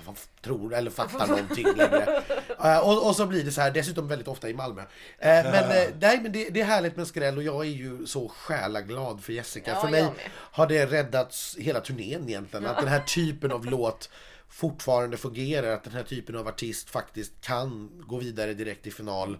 tror 0.42 0.74
eller 0.74 0.90
fattar 0.90 1.26
någonting 1.26 1.66
längre. 1.76 2.22
Eh, 2.64 2.78
och, 2.78 3.06
och 3.08 3.16
så 3.16 3.26
blir 3.26 3.44
det 3.44 3.50
så 3.50 3.60
här, 3.60 3.70
dessutom 3.70 4.08
väldigt 4.08 4.28
ofta 4.28 4.48
i 4.48 4.54
Malmö. 4.54 4.82
Eh, 5.18 5.44
men 5.44 5.70
eh, 5.70 5.88
nej, 6.00 6.20
men 6.22 6.32
det, 6.32 6.48
det 6.50 6.60
är 6.60 6.64
härligt 6.64 6.96
med 6.96 7.06
skräll 7.06 7.36
och 7.36 7.42
jag 7.42 7.64
är 7.64 7.70
ju 7.70 8.06
så 8.06 8.28
själaglad 8.28 9.24
för 9.24 9.32
Jessica. 9.32 9.70
Ja, 9.70 9.80
för 9.80 9.88
mig 9.88 10.06
har 10.30 10.66
det 10.66 10.86
räddats 10.86 11.56
hela 11.58 11.80
turnén 11.80 12.28
egentligen. 12.28 12.66
Att 12.66 12.78
den 12.78 12.88
här 12.88 13.00
typen 13.00 13.52
av 13.52 13.64
låt 13.64 14.10
fortfarande 14.48 15.16
fungerar. 15.16 15.74
Att 15.74 15.84
den 15.84 15.92
här 15.92 16.02
typen 16.02 16.36
av 16.36 16.48
artist 16.48 16.90
faktiskt 16.90 17.40
kan 17.40 17.90
gå 18.06 18.18
vidare 18.18 18.54
direkt 18.54 18.86
i 18.86 18.90
final. 18.90 19.38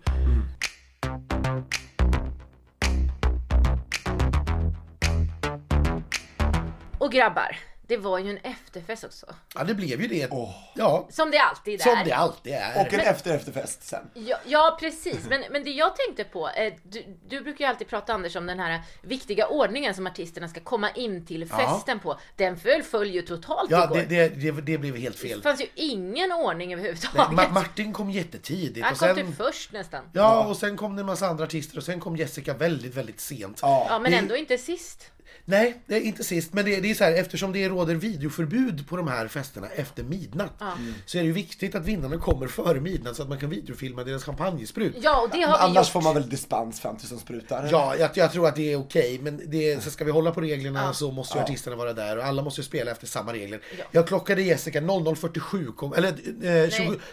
Och 6.98 7.12
grabbar, 7.12 7.56
det 7.88 7.96
var 7.96 8.18
ju 8.18 8.30
en 8.30 8.38
efterfest 8.38 9.04
också. 9.04 9.26
Ja, 9.54 9.64
det 9.64 9.74
blev 9.74 10.00
ju 10.02 10.08
det. 10.08 10.28
Ja, 10.74 11.08
Som 11.10 11.30
det 11.30 11.38
alltid 11.38 11.80
är. 11.80 11.84
som 11.84 11.96
det 12.04 12.12
alltid 12.12 12.52
är. 12.52 12.80
Och 12.86 12.92
en 12.94 13.00
efter 13.00 13.34
efterfest 13.34 13.82
sen. 13.88 14.10
Ja, 14.14 14.36
ja 14.46 14.76
precis, 14.80 15.18
men, 15.28 15.44
men 15.50 15.64
det 15.64 15.70
jag 15.70 15.96
tänkte 15.96 16.24
på, 16.24 16.48
eh, 16.48 16.72
du, 16.82 17.04
du 17.28 17.40
brukar 17.40 17.64
ju 17.64 17.68
alltid 17.68 17.88
prata 17.88 18.12
Anders 18.12 18.36
om 18.36 18.46
den 18.46 18.60
här 18.60 18.80
viktiga 19.02 19.46
ordningen 19.46 19.94
som 19.94 20.06
artisterna 20.06 20.48
ska 20.48 20.60
komma 20.60 20.90
in 20.90 21.26
till 21.26 21.48
festen 21.48 22.00
på. 22.00 22.18
Den 22.36 22.56
föll, 22.56 22.82
föll 22.82 23.10
ju 23.10 23.22
totalt 23.22 23.70
Ja, 23.70 23.84
igår. 23.84 23.96
det, 23.96 24.28
det, 24.28 24.50
det, 24.52 24.60
det 24.60 24.78
blev 24.78 24.96
helt 24.96 25.18
fel. 25.18 25.38
Det 25.38 25.42
fanns 25.42 25.60
ju 25.60 25.66
ingen 25.74 26.32
ordning 26.32 26.68
Nej, 26.68 26.74
överhuvudtaget. 26.78 27.38
Ma- 27.38 27.52
Martin 27.52 27.92
kom 27.92 28.10
jättetidigt. 28.10 28.84
Han 28.84 28.92
och 28.92 28.98
kom 28.98 29.14
sen, 29.16 29.26
typ 29.26 29.36
först 29.36 29.72
nästan. 29.72 30.04
Ja, 30.12 30.20
Ja, 30.20 30.46
och 30.46 30.56
sen 30.56 30.76
kom 30.76 30.96
det 30.96 31.00
en 31.02 31.06
massa 31.06 31.26
andra 31.26 31.44
artister 31.44 31.76
och 31.78 31.84
sen 31.84 32.00
kom 32.00 32.16
Jessica 32.16 32.54
väldigt, 32.54 32.94
väldigt 32.94 33.20
sent. 33.20 33.58
Ja. 33.62 33.98
men 34.02 34.12
det- 34.12 34.18
ändå 34.18 34.36
inte 34.36 34.58
sist. 34.58 35.10
Nej, 35.50 35.82
det 35.86 35.96
är 35.96 36.00
inte 36.00 36.24
sist. 36.24 36.52
Men 36.52 36.64
det, 36.64 36.80
det 36.80 36.90
är 36.90 36.94
så 36.94 37.04
här, 37.04 37.12
eftersom 37.12 37.52
det 37.52 37.68
råder 37.68 37.94
videoförbud 37.94 38.88
på 38.88 38.96
de 38.96 39.08
här 39.08 39.28
festerna 39.28 39.66
efter 39.68 40.02
midnatt 40.02 40.62
så 41.06 41.18
är 41.18 41.22
det 41.22 41.26
ju 41.26 41.32
viktigt 41.32 41.74
att 41.74 41.84
vinnarna 41.84 42.18
kommer 42.18 42.46
före 42.46 42.80
midnatt 42.80 43.16
så 43.16 43.22
att 43.22 43.28
man 43.28 43.38
kan 43.38 43.50
videofilma 43.50 44.04
deras 44.04 44.24
champagnesprut. 44.24 44.96
Ja, 45.00 45.20
och 45.22 45.30
det 45.30 45.42
har 45.42 45.58
vi 45.58 45.64
annars 45.64 45.76
gjort. 45.76 45.92
får 45.92 46.00
man 46.02 46.14
väl 46.14 46.28
dispens 46.28 46.80
fram 46.80 46.96
tills 46.96 47.10
de 47.10 47.18
sprutar? 47.18 47.68
Ja, 47.72 47.96
jag, 47.96 48.10
jag 48.14 48.32
tror 48.32 48.48
att 48.48 48.56
det 48.56 48.72
är 48.72 48.76
okej, 48.76 49.18
men 49.22 49.42
det, 49.46 49.82
så 49.84 49.90
ska 49.90 50.04
vi 50.04 50.10
hålla 50.10 50.30
på 50.30 50.40
reglerna 50.40 50.92
så 50.92 51.10
måste 51.10 51.38
ju 51.38 51.44
artisterna 51.44 51.76
vara 51.76 51.92
där 51.92 52.18
och 52.18 52.24
alla 52.24 52.42
måste 52.42 52.60
ju 52.60 52.64
spela 52.64 52.90
efter 52.90 53.06
samma 53.06 53.32
regler. 53.32 53.60
Jag 53.90 54.06
klockade 54.06 54.42
Jessica 54.42 54.80
00.47, 54.80 55.74
kom, 55.74 55.92
eller 55.92 56.08
eh, 56.08 56.70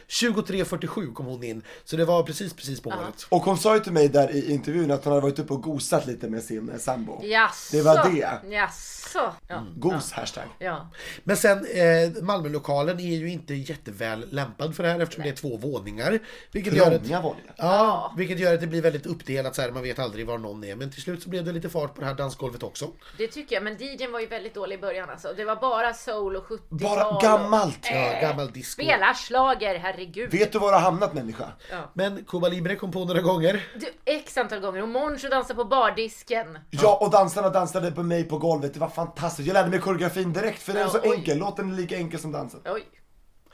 20, 0.07 0.33
23.47 0.43 1.13
kom 1.13 1.25
hon 1.25 1.43
in, 1.43 1.61
så 1.83 1.95
det 1.95 2.05
var 2.05 2.23
precis, 2.23 2.53
precis 2.53 2.81
på 2.81 2.89
året. 2.89 3.25
Och 3.29 3.41
hon 3.41 3.57
sa 3.57 3.75
ju 3.75 3.79
till 3.81 3.93
mig 3.93 4.09
där 4.09 4.35
i 4.35 4.51
intervjun 4.51 4.91
att 4.91 5.03
hon 5.03 5.13
hade 5.13 5.21
varit 5.21 5.39
uppe 5.39 5.53
och 5.53 5.61
gosat 5.61 6.07
lite 6.07 6.29
med 6.29 6.43
sin 6.43 6.69
eh, 6.69 6.77
sambo. 6.77 7.23
Jaså? 7.23 7.77
Det 7.77 7.81
var 7.81 8.09
det. 8.15 8.24
Jaså? 8.49 9.33
Ja. 9.47 9.63
Gos, 9.75 10.11
hashtag. 10.11 10.43
ja. 10.59 10.89
Men 11.23 11.37
sen, 11.37 11.65
eh, 11.65 12.23
Malmölokalen 12.23 12.99
är 12.99 13.15
ju 13.15 13.29
inte 13.29 13.53
jätteväl 13.53 14.25
lämpad 14.31 14.75
för 14.75 14.83
det 14.83 14.89
här 14.89 14.99
eftersom 14.99 15.23
det 15.23 15.29
är 15.29 15.33
två 15.35 15.57
våningar. 15.57 16.19
Vilket 16.51 16.73
gör, 16.73 16.85
att, 16.91 17.01
våningar. 17.01 17.53
ja, 17.57 18.13
vilket 18.17 18.39
gör 18.39 18.53
att 18.53 18.61
det 18.61 18.67
blir 18.67 18.81
väldigt 18.81 19.05
uppdelat 19.05 19.55
så 19.55 19.61
här, 19.61 19.71
man 19.71 19.83
vet 19.83 19.99
aldrig 19.99 20.27
var 20.27 20.37
någon 20.37 20.63
är. 20.63 20.75
Men 20.75 20.91
till 20.91 21.01
slut 21.01 21.23
så 21.23 21.29
blev 21.29 21.43
det 21.45 21.51
lite 21.51 21.69
fart 21.69 21.95
på 21.95 22.01
det 22.01 22.07
här 22.07 22.13
dansgolvet 22.13 22.63
också. 22.63 22.87
Det 23.17 23.27
tycker 23.27 23.55
jag, 23.55 23.63
men 23.63 23.77
DJn 23.77 24.11
var 24.11 24.19
ju 24.19 24.27
väldigt 24.27 24.53
dålig 24.53 24.75
i 24.75 24.81
början 24.81 25.09
alltså. 25.09 25.33
Det 25.37 25.45
var 25.45 25.55
bara 25.55 25.93
soul 25.93 26.35
och 26.35 26.43
70-tal. 26.45 26.79
Bara 26.79 27.07
och- 27.07 27.21
gammalt! 27.21 27.79
Ja, 27.91 28.17
gammal 28.21 28.51
disco. 28.51 28.81
Spela 28.83 29.13
schlager, 29.13 29.75
herregud. 29.79 30.31
Vet 30.31 30.51
du 30.51 30.59
var 30.59 30.67
du 30.67 30.73
har 30.73 30.81
hamnat 30.81 31.13
människa? 31.13 31.45
Men 31.93 32.25
Cuba 32.25 32.47
Libre 32.47 32.75
kom 32.75 32.91
på 32.91 33.05
några 33.05 33.21
gånger. 33.21 33.63
Du, 33.79 33.93
x 34.05 34.37
antal 34.37 34.59
gånger 34.59 34.81
och 34.81 34.89
Moncho 34.89 35.29
dansade 35.29 35.55
på 35.55 35.65
bardisken. 35.65 36.59
Ja, 36.69 36.97
och 37.01 37.11
dansarna 37.11 37.49
dansade 37.49 37.91
på 37.91 38.03
mig 38.03 38.14
på 38.23 38.37
golvet, 38.37 38.73
det 38.73 38.79
var 38.79 38.89
fantastiskt. 38.89 39.47
Jag 39.47 39.53
lärde 39.53 39.69
mig 39.69 39.79
koreografin 39.79 40.33
direkt 40.33 40.61
för 40.61 40.73
den 40.73 40.81
är 40.81 40.87
så 40.87 40.99
oj. 41.03 41.15
enkel, 41.15 41.37
låten 41.37 41.71
är 41.71 41.77
lika 41.77 41.97
enkel 41.97 42.19
som 42.19 42.31
dansen. 42.31 42.59
Oj. 42.65 42.83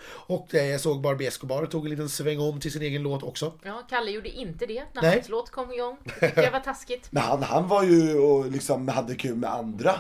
Och 0.10 0.56
eh, 0.56 0.66
jag 0.66 0.82
såg 0.82 1.02
Barbie 1.02 1.28
Escobar 1.28 1.66
tog 1.66 1.86
en 1.86 1.90
liten 1.92 2.10
sväng 2.10 2.40
om 2.40 2.60
till 2.60 2.72
sin 2.72 2.82
egen 2.82 3.04
låt 3.04 3.24
också. 3.24 3.54
Ja, 3.64 3.84
Kalle 3.90 4.12
gjorde 4.12 4.30
inte 4.30 4.66
det 4.66 4.84
när 4.94 5.02
Nej. 5.02 5.16
hans 5.16 5.30
låt 5.30 5.50
kom 5.50 5.72
igång. 5.72 5.98
Det 6.04 6.12
tyckte 6.20 6.42
jag 6.42 6.52
var 6.52 6.60
taskigt. 6.60 7.08
Men 7.12 7.24
han, 7.24 7.44
han 7.44 7.68
var 7.68 7.84
ju 7.84 8.20
och 8.20 8.52
liksom 8.52 8.88
hade 8.88 9.16
kul 9.16 9.36
med 9.36 9.54
andra. 9.54 9.92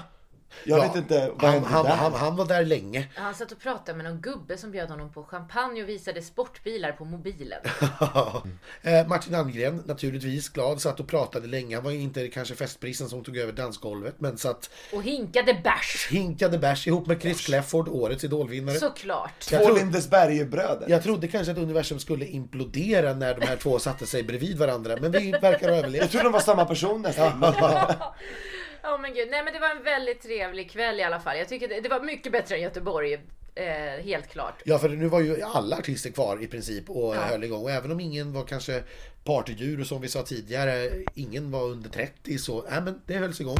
Jag 0.63 0.79
Ja, 0.79 0.83
vet 0.87 0.95
inte, 0.95 1.31
vad 1.35 1.51
han, 1.51 1.63
han, 1.63 1.85
där? 1.85 1.91
han, 1.95 2.13
han 2.13 2.35
var 2.35 2.45
där 2.45 2.65
länge. 2.65 3.07
Han 3.15 3.35
satt 3.35 3.51
och 3.51 3.59
pratade 3.59 3.97
med 3.97 4.05
någon 4.11 4.21
gubbe 4.21 4.57
som 4.57 4.71
bjöd 4.71 4.89
honom 4.89 5.13
på 5.13 5.23
champagne 5.23 5.83
och 5.83 5.89
visade 5.89 6.21
sportbilar 6.21 6.91
på 6.91 7.05
mobilen. 7.05 7.59
Eh, 8.81 9.07
Martin 9.07 9.35
Almgren, 9.35 9.83
naturligtvis 9.85 10.49
glad, 10.49 10.81
satt 10.81 10.99
och 10.99 11.07
pratade 11.07 11.47
länge. 11.47 11.75
Han 11.75 11.83
var 11.83 11.91
inte 11.91 12.27
kanske 12.27 12.55
festprisen 12.55 13.09
som 13.09 13.23
tog 13.23 13.37
över 13.37 13.53
dansgolvet, 13.53 14.15
men 14.17 14.37
satt 14.37 14.69
Och 14.93 15.03
hinkade 15.03 15.53
bärs. 15.63 16.07
hinkade 16.11 16.57
bärs 16.57 16.87
ihop 16.87 17.07
med 17.07 17.21
Chris 17.21 17.45
Clefford, 17.45 17.87
årets 17.89 18.23
idolvinnare. 18.23 18.75
Såklart. 18.75 19.39
Två 19.39 19.57
tro, 19.57 19.75
Lindesberg-bröder. 19.75 20.85
jag 20.89 21.03
trodde 21.03 21.27
kanske 21.27 21.51
att 21.51 21.57
universum 21.57 21.99
skulle 21.99 22.25
implodera 22.25 23.13
när 23.13 23.35
de 23.39 23.45
här 23.47 23.55
två 23.55 23.79
satte 23.79 24.05
sig 24.07 24.23
bredvid 24.23 24.57
varandra, 24.57 24.97
men 25.01 25.11
vi 25.11 25.31
verkar 25.31 25.69
ha 25.69 25.75
överlevt. 25.77 26.01
Jag 26.01 26.11
tror 26.11 26.23
de 26.23 26.31
var 26.31 26.39
samma 26.39 26.65
person 26.65 27.01
nästan. 27.01 27.41
Ja 28.83 28.97
men 28.97 29.13
gud, 29.13 29.27
nej 29.31 29.43
men 29.43 29.53
det 29.53 29.59
var 29.59 29.69
en 29.69 29.83
väldigt 29.83 30.21
trevlig 30.21 30.71
kväll 30.71 30.99
i 30.99 31.03
alla 31.03 31.19
fall. 31.19 31.37
Jag 31.37 31.49
tycker 31.49 31.67
det, 31.67 31.81
det 31.81 31.89
var 31.89 31.99
mycket 31.99 32.31
bättre 32.31 32.55
än 32.55 32.61
Göteborg. 32.61 33.13
Eh, 33.55 34.03
helt 34.03 34.27
klart. 34.27 34.61
Ja, 34.65 34.79
för 34.79 34.89
nu 34.89 35.07
var 35.07 35.21
ju 35.21 35.41
alla 35.41 35.77
artister 35.77 36.11
kvar 36.11 36.43
i 36.43 36.47
princip 36.47 36.89
och 36.89 37.15
höll 37.15 37.43
igång. 37.43 37.63
Och 37.63 37.71
även 37.71 37.91
om 37.91 37.99
ingen 37.99 38.33
var 38.33 38.43
kanske 38.43 38.83
partydjur 39.23 39.83
som 39.83 40.01
vi 40.01 40.07
sa 40.07 40.23
tidigare, 40.23 40.89
ingen 41.15 41.51
var 41.51 41.63
under 41.63 41.89
30 41.89 42.37
så, 42.37 42.65
nej 42.69 42.81
men 42.81 43.01
det 43.05 43.13
hölls 43.13 43.41
igång. 43.41 43.57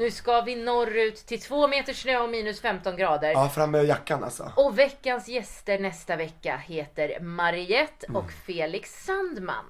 Nu 0.00 0.10
ska 0.10 0.40
vi 0.40 0.56
norrut 0.56 1.16
till 1.26 1.40
två 1.40 1.68
meter 1.68 1.92
snö 1.92 2.18
och 2.18 2.28
minus 2.30 2.60
15 2.60 2.96
grader. 2.96 3.30
Ja, 3.30 3.48
fram 3.48 3.70
med 3.70 3.84
jackan 3.84 4.24
alltså. 4.24 4.52
Och 4.56 4.78
veckans 4.78 5.28
gäster 5.28 5.78
nästa 5.78 6.16
vecka 6.16 6.56
heter 6.56 7.20
Mariette 7.20 8.06
Mm. 8.08 8.16
och 8.16 8.30
Felix 8.46 9.04
Sandman. 9.04 9.64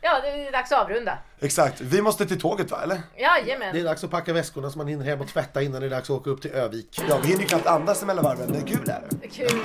Ja, 0.00 0.20
det 0.22 0.28
är 0.28 0.52
dags 0.52 0.72
att 0.72 0.84
avrunda. 0.84 1.18
Exakt, 1.40 1.80
vi 1.80 2.02
måste 2.02 2.26
till 2.26 2.40
tåget 2.40 2.70
va, 2.70 2.80
eller? 2.82 3.00
Jajamän. 3.16 3.74
Det 3.74 3.80
är 3.80 3.84
dags 3.84 4.04
att 4.04 4.10
packa 4.10 4.32
väskorna 4.32 4.70
så 4.70 4.78
man 4.78 4.86
hinner 4.86 5.04
hem 5.04 5.20
och 5.20 5.28
tvätta 5.28 5.62
innan 5.62 5.80
det 5.80 5.86
är 5.86 5.90
dags 5.90 6.10
att 6.10 6.16
åka 6.16 6.30
upp 6.30 6.42
till 6.42 6.50
Övik. 6.50 7.00
Ja, 7.08 7.18
vi 7.22 7.28
hinner 7.28 7.40
ju 7.40 7.46
knappt 7.48 7.66
andas 7.66 8.02
emellan 8.02 8.24
varven, 8.24 8.50
men 8.50 8.62
kul 8.62 8.88
är 8.90 9.02
det. 9.20 9.28
Kul. 9.28 9.58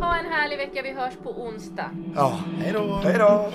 Ha 0.00 0.16
en 0.18 0.26
härlig 0.32 0.56
vecka. 0.56 0.82
Vi 0.82 0.92
hörs 0.92 1.14
på 1.22 1.30
onsdag. 1.42 1.90
Ja, 2.16 2.40
Hej 2.58 2.72
då! 2.72 3.00
hej 3.04 3.18
då! 3.18 3.52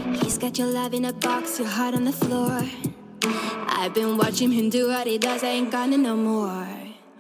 I've 3.80 3.94
been 3.94 4.18
watching 4.18 4.52
him 4.52 4.72
do 4.72 4.88
what 4.88 5.06
he 5.06 5.20
does, 5.20 5.44
I 5.44 5.50
ain't 5.50 5.72
it 5.72 5.98
no 6.00 6.16
more. 6.16 6.68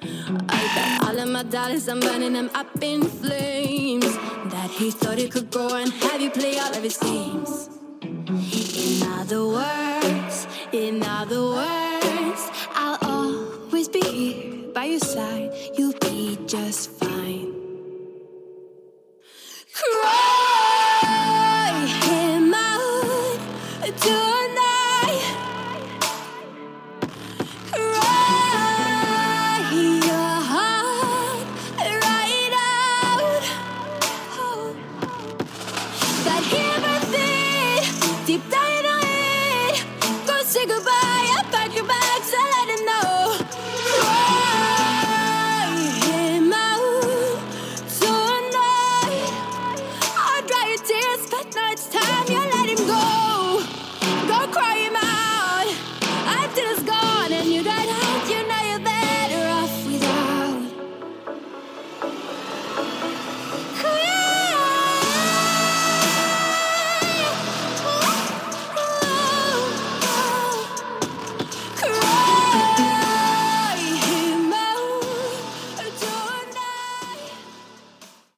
I 0.02 1.00
got 1.00 1.08
all 1.08 1.20
of 1.20 1.30
my 1.30 1.44
dollars, 1.44 1.88
I'm 1.88 2.00
burning 2.00 2.34
them 2.34 2.50
up 2.56 2.82
in 2.82 3.04
flames. 3.04 4.18
That 4.52 4.72
he 4.72 4.90
thought 4.90 5.20
he 5.20 5.30
could 5.30 5.52
go 5.52 5.76
and 5.76 5.94
have 5.94 6.20
you 6.20 6.32
play 6.32 6.58
all 6.58 6.72
of 6.72 6.82
his 6.82 6.98
games. 6.98 7.70
In 8.02 9.04
other 9.04 9.46
words, 9.46 10.48
in 10.72 11.04
other 11.04 11.44
words, 11.44 12.50
I'll 12.74 12.98
always 13.04 13.88
be 13.88 14.02
here 14.02 14.74
by 14.74 14.86
your 14.86 15.00
side. 15.00 15.54